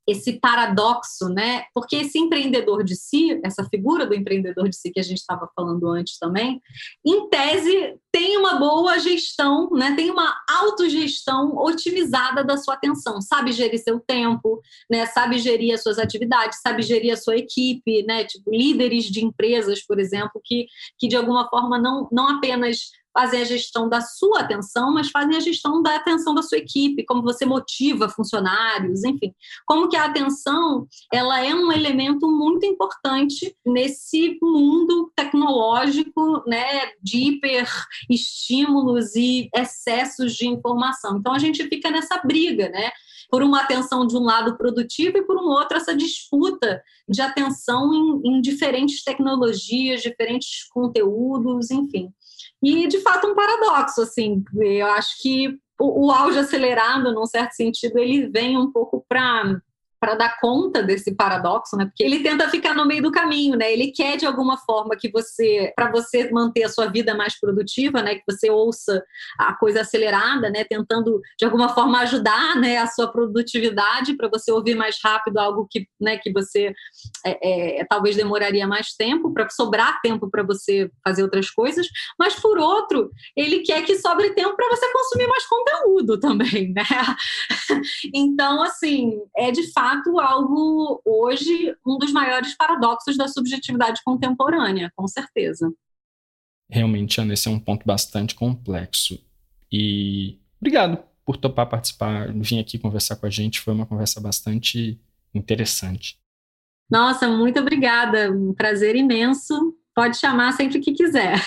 esse 0.08 0.40
paradoxo, 0.40 1.30
né? 1.30 1.64
Porque 1.74 1.96
esse 1.98 2.20
empreendedor 2.20 2.84
de 2.84 2.96
si, 2.96 3.40
essa 3.44 3.64
figura 3.66 4.06
do 4.06 4.14
empreendedor 4.14 4.68
de 4.68 4.76
si 4.76 4.92
que 4.92 5.00
a 5.00 5.04
gente 5.04 5.20
estava 5.20 5.50
falando 5.56 5.90
antes 5.90 6.18
também, 6.18 6.62
em 7.06 7.30
tese 7.30 7.96
tem 8.12 8.38
uma 8.38 8.56
boa 8.56 9.00
gestão, 9.00 9.70
né? 9.72 9.96
Tem 9.96 10.12
uma 10.12 10.36
autogestão 10.50 11.56
otimizada 11.58 12.44
da 12.44 12.58
sua 12.58 12.76
atenção, 12.76 13.22
sabe 13.22 13.52
gerir 13.52 13.80
seu 13.80 14.00
tempo, 14.00 14.62
né? 14.90 15.06
Sabe 15.06 15.40
gerir 15.40 15.74
as 15.74 15.82
suas 15.82 15.98
atividades, 15.98 16.60
sabe 16.62 16.84
gerir 16.84 17.14
a 17.14 17.18
sua 17.18 17.38
equipe, 17.38 18.04
né? 18.04 18.26
Tipo 18.26 18.52
líderes 18.52 19.06
de 19.06 19.24
empresas, 19.24 19.84
por 19.86 20.00
exemplo, 20.00 20.42
que 20.44 20.68
que 21.00 21.08
de 21.08 21.16
alguma 21.16 21.50
forma 21.50 21.80
não 21.80 22.08
não 22.12 22.28
apenas 22.28 22.92
fazem 23.14 23.42
a 23.42 23.46
gestão 23.46 23.88
da 23.88 24.02
sua 24.02 24.42
atenção, 24.42 24.94
mas 24.94 25.10
fazem 25.10 25.38
a 25.38 25.40
gestão 25.40 25.82
da 25.82 25.96
atenção 25.96 26.34
da 26.34 26.42
sua 26.42 26.58
equipe, 26.58 27.06
como 27.06 27.22
você 27.22 27.46
motiva 27.46 28.10
funcionários, 28.10 29.04
enfim. 29.04 29.34
Como 29.66 29.88
que 29.88 29.96
a 29.96 30.06
atenção, 30.06 30.88
ela 31.12 31.46
é 31.46 31.54
um 31.54 31.72
elemento 31.72 32.28
muito 32.28 32.66
importante 32.66 33.56
nesse 33.66 34.38
mundo 34.42 35.12
tecnológico, 35.16 36.44
né, 36.48 36.92
de 37.02 37.30
hiperestímulos 37.30 39.16
e 39.16 39.50
excessos 39.56 40.34
de 40.34 40.48
informação. 40.48 41.18
Então 41.18 41.34
a 41.34 41.40
gente 41.40 41.64
fica 41.68 41.92
nessa 41.92 42.18
briga, 42.18 42.70
né? 42.70 42.92
por 43.34 43.42
uma 43.42 43.62
atenção 43.62 44.06
de 44.06 44.16
um 44.16 44.22
lado 44.22 44.56
produtivo 44.58 45.18
e 45.18 45.26
por 45.26 45.38
um 45.38 45.48
outro 45.48 45.76
essa 45.76 45.96
disputa 45.96 46.84
de 47.10 47.20
atenção 47.20 47.92
em, 47.92 48.22
em 48.28 48.40
diferentes 48.40 49.04
tecnologias, 49.04 50.04
diferentes 50.04 50.68
conteúdos, 50.70 51.72
enfim. 51.72 52.14
E, 52.62 52.88
de 52.88 53.00
fato, 53.00 53.28
um 53.28 53.36
paradoxo, 53.36 54.02
assim. 54.02 54.44
Eu 54.62 54.88
acho 54.88 55.22
que 55.22 55.58
o, 55.80 56.08
o 56.08 56.12
auge 56.12 56.40
acelerado, 56.40 57.14
num 57.14 57.26
certo 57.26 57.52
sentido, 57.52 57.98
ele 57.98 58.30
vem 58.30 58.58
um 58.58 58.72
pouco 58.72 59.06
para 59.08 59.60
para 60.04 60.16
dar 60.16 60.38
conta 60.38 60.84
desse 60.84 61.16
paradoxo, 61.16 61.78
né? 61.78 61.86
Porque 61.86 62.04
ele 62.04 62.22
tenta 62.22 62.50
ficar 62.50 62.76
no 62.76 62.86
meio 62.86 63.02
do 63.02 63.10
caminho, 63.10 63.56
né? 63.56 63.72
Ele 63.72 63.90
quer 63.90 64.18
de 64.18 64.26
alguma 64.26 64.58
forma 64.58 64.98
que 64.98 65.10
você, 65.10 65.72
para 65.78 65.90
você 65.90 66.30
manter 66.30 66.64
a 66.64 66.70
sua 66.70 66.88
vida 66.88 67.16
mais 67.16 67.40
produtiva, 67.40 68.02
né? 68.02 68.16
Que 68.16 68.24
você 68.30 68.50
ouça 68.50 69.02
a 69.40 69.54
coisa 69.54 69.80
acelerada, 69.80 70.50
né? 70.50 70.66
Tentando 70.66 71.22
de 71.40 71.46
alguma 71.46 71.70
forma 71.70 72.02
ajudar, 72.02 72.58
né? 72.58 72.80
A 72.80 72.88
sua 72.88 73.14
produtividade 73.14 74.18
para 74.18 74.28
você 74.28 74.52
ouvir 74.52 74.76
mais 74.76 74.98
rápido 75.02 75.38
algo 75.38 75.66
que, 75.72 75.88
né? 76.02 76.18
Que 76.18 76.34
você 76.34 76.74
é, 77.26 77.80
é, 77.80 77.86
talvez 77.86 78.18
demoraria 78.18 78.68
mais 78.68 78.94
tempo 78.96 79.34
para 79.34 79.50
sobrar 79.50 80.02
tempo 80.02 80.30
para 80.30 80.44
você 80.44 80.92
fazer 81.02 81.24
outras 81.24 81.50
coisas. 81.50 81.88
Mas 82.20 82.36
por 82.36 82.58
outro, 82.58 83.10
ele 83.38 83.60
quer 83.60 83.82
que 83.86 83.98
sobre 84.00 84.32
tempo 84.32 84.54
para 84.54 84.68
você 84.68 84.86
consumir 84.92 85.28
mais 85.28 85.46
conteúdo 85.46 86.20
também, 86.20 86.74
né? 86.74 86.84
então, 88.14 88.62
assim, 88.62 89.22
é 89.38 89.50
de 89.50 89.72
fato 89.72 89.93
fato 89.94 90.20
algo 90.20 91.02
hoje 91.06 91.76
um 91.86 91.98
dos 91.98 92.12
maiores 92.12 92.56
paradoxos 92.56 93.18
da 93.18 93.28
subjetividade 93.28 94.02
contemporânea, 94.04 94.92
com 94.96 95.08
certeza. 95.08 95.72
Realmente, 96.70 97.20
Ana, 97.22 97.34
esse 97.34 97.48
é 97.48 97.52
um 97.52 97.60
ponto 97.60 97.86
bastante 97.86 98.34
complexo. 98.34 99.20
E 99.72 100.40
obrigado 100.60 100.98
por 101.26 101.38
topar 101.38 101.70
participar, 101.70 102.32
vir 102.34 102.60
aqui 102.60 102.80
conversar 102.80 103.16
com 103.16 103.26
a 103.26 103.30
gente. 103.30 103.60
Foi 103.60 103.74
uma 103.74 103.86
conversa 103.86 104.20
bastante 104.20 105.00
interessante. 105.34 106.18
Nossa, 106.90 107.28
muito 107.28 107.60
obrigada. 107.60 108.32
Um 108.32 108.54
prazer 108.54 108.96
imenso. 108.96 109.76
Pode 109.96 110.18
chamar 110.18 110.52
sempre 110.54 110.80
que 110.80 110.94
quiser. 110.94 111.40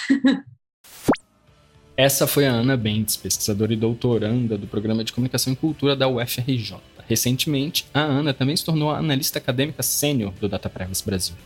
Essa 1.97 2.27
foi 2.27 2.47
a 2.47 2.53
Ana 2.53 2.77
Bentes, 2.77 3.17
pesquisadora 3.17 3.73
e 3.73 3.77
doutoranda 3.77 4.59
do 4.59 4.67
Programa 4.67 5.03
de 5.03 5.13
Comunicação 5.13 5.53
e 5.53 5.57
Cultura 5.57 5.97
da 5.97 6.07
UFRJ. 6.07 6.77
Recentemente, 7.09 7.87
a 7.95 8.01
Ana 8.01 8.35
também 8.35 8.57
se 8.57 8.65
tornou 8.65 8.91
analista 8.91 9.39
acadêmica 9.39 9.83
sênior 9.83 10.33
do 10.41 10.49
Data 10.49 10.69
Privacy 10.69 11.05
Brasil. 11.05 11.37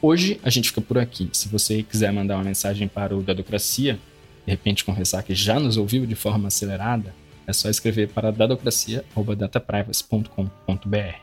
Hoje 0.00 0.38
a 0.42 0.50
gente 0.50 0.68
fica 0.68 0.80
por 0.80 0.98
aqui. 0.98 1.28
Se 1.32 1.48
você 1.48 1.82
quiser 1.82 2.12
mandar 2.12 2.36
uma 2.36 2.44
mensagem 2.44 2.86
para 2.86 3.16
o 3.16 3.22
Dadocracia, 3.22 3.98
de 4.44 4.50
repente 4.50 4.84
confessar 4.84 5.22
que 5.22 5.34
já 5.34 5.58
nos 5.58 5.76
ouviu 5.76 6.06
de 6.06 6.14
forma 6.14 6.48
acelerada, 6.48 7.14
é 7.46 7.52
só 7.52 7.68
escrever 7.68 8.08
para 8.08 8.30
dadocracia.dataprivacy.com.br. 8.30 11.16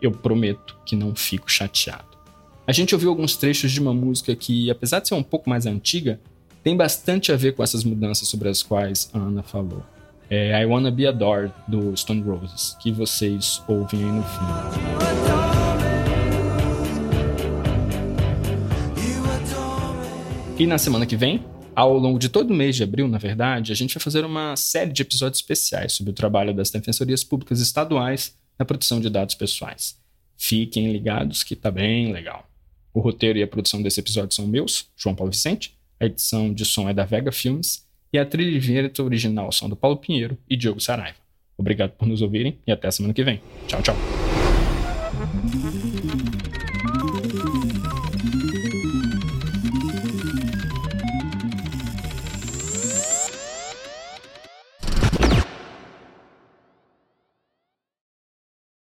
Eu 0.00 0.12
prometo 0.12 0.76
que 0.86 0.96
não 0.96 1.14
fico 1.14 1.50
chateado. 1.50 2.16
A 2.66 2.72
gente 2.72 2.94
ouviu 2.94 3.10
alguns 3.10 3.36
trechos 3.36 3.70
de 3.70 3.80
uma 3.80 3.94
música 3.94 4.34
que, 4.34 4.70
apesar 4.70 5.00
de 5.00 5.08
ser 5.08 5.14
um 5.14 5.22
pouco 5.22 5.48
mais 5.48 5.66
antiga, 5.66 6.20
tem 6.64 6.76
bastante 6.76 7.32
a 7.32 7.36
ver 7.36 7.54
com 7.54 7.62
essas 7.62 7.84
mudanças 7.84 8.28
sobre 8.28 8.48
as 8.48 8.62
quais 8.62 9.10
a 9.12 9.18
Ana 9.18 9.42
falou 9.42 9.84
é 10.28 10.60
I 10.60 10.66
Wanna 10.66 10.90
Be 10.90 11.06
Adored, 11.06 11.52
do 11.68 11.96
Stone 11.96 12.22
Roses, 12.22 12.76
que 12.80 12.90
vocês 12.90 13.62
ouvem 13.68 14.02
aí 14.02 14.10
no 14.10 14.22
fim. 14.22 14.46
E 20.58 20.66
na 20.66 20.78
semana 20.78 21.06
que 21.06 21.16
vem, 21.16 21.44
ao 21.74 21.96
longo 21.96 22.18
de 22.18 22.28
todo 22.28 22.50
o 22.50 22.54
mês 22.54 22.74
de 22.74 22.82
abril, 22.82 23.06
na 23.06 23.18
verdade, 23.18 23.70
a 23.70 23.74
gente 23.74 23.94
vai 23.94 24.02
fazer 24.02 24.24
uma 24.24 24.56
série 24.56 24.92
de 24.92 25.02
episódios 25.02 25.40
especiais 25.40 25.92
sobre 25.92 26.10
o 26.10 26.14
trabalho 26.14 26.54
das 26.54 26.70
defensorias 26.70 27.22
públicas 27.22 27.60
estaduais 27.60 28.34
na 28.58 28.64
proteção 28.64 29.00
de 29.00 29.10
dados 29.10 29.34
pessoais. 29.34 29.96
Fiquem 30.36 30.92
ligados 30.92 31.42
que 31.42 31.54
tá 31.54 31.70
bem 31.70 32.12
legal. 32.12 32.48
O 32.92 33.00
roteiro 33.00 33.38
e 33.38 33.42
a 33.42 33.46
produção 33.46 33.82
desse 33.82 34.00
episódio 34.00 34.34
são 34.34 34.46
meus, 34.46 34.88
João 34.96 35.14
Paulo 35.14 35.30
Vicente. 35.30 35.76
A 36.00 36.06
edição 36.06 36.52
de 36.52 36.64
som 36.64 36.88
é 36.88 36.94
da 36.94 37.04
Vega 37.04 37.30
Filmes 37.30 37.85
e 38.16 38.18
a 38.18 38.24
trilha 38.24 38.58
de 38.58 38.58
original 39.02 39.52
são 39.52 39.68
do 39.68 39.76
Paulo 39.76 39.98
Pinheiro 39.98 40.38
e 40.48 40.56
Diogo 40.56 40.80
Saraiva. 40.80 41.18
Obrigado 41.58 41.90
por 41.92 42.08
nos 42.08 42.22
ouvirem 42.22 42.58
e 42.66 42.72
até 42.72 42.88
a 42.88 42.90
semana 42.90 43.12
que 43.12 43.22
vem. 43.22 43.40
Tchau, 43.66 43.82
tchau. 43.82 44.25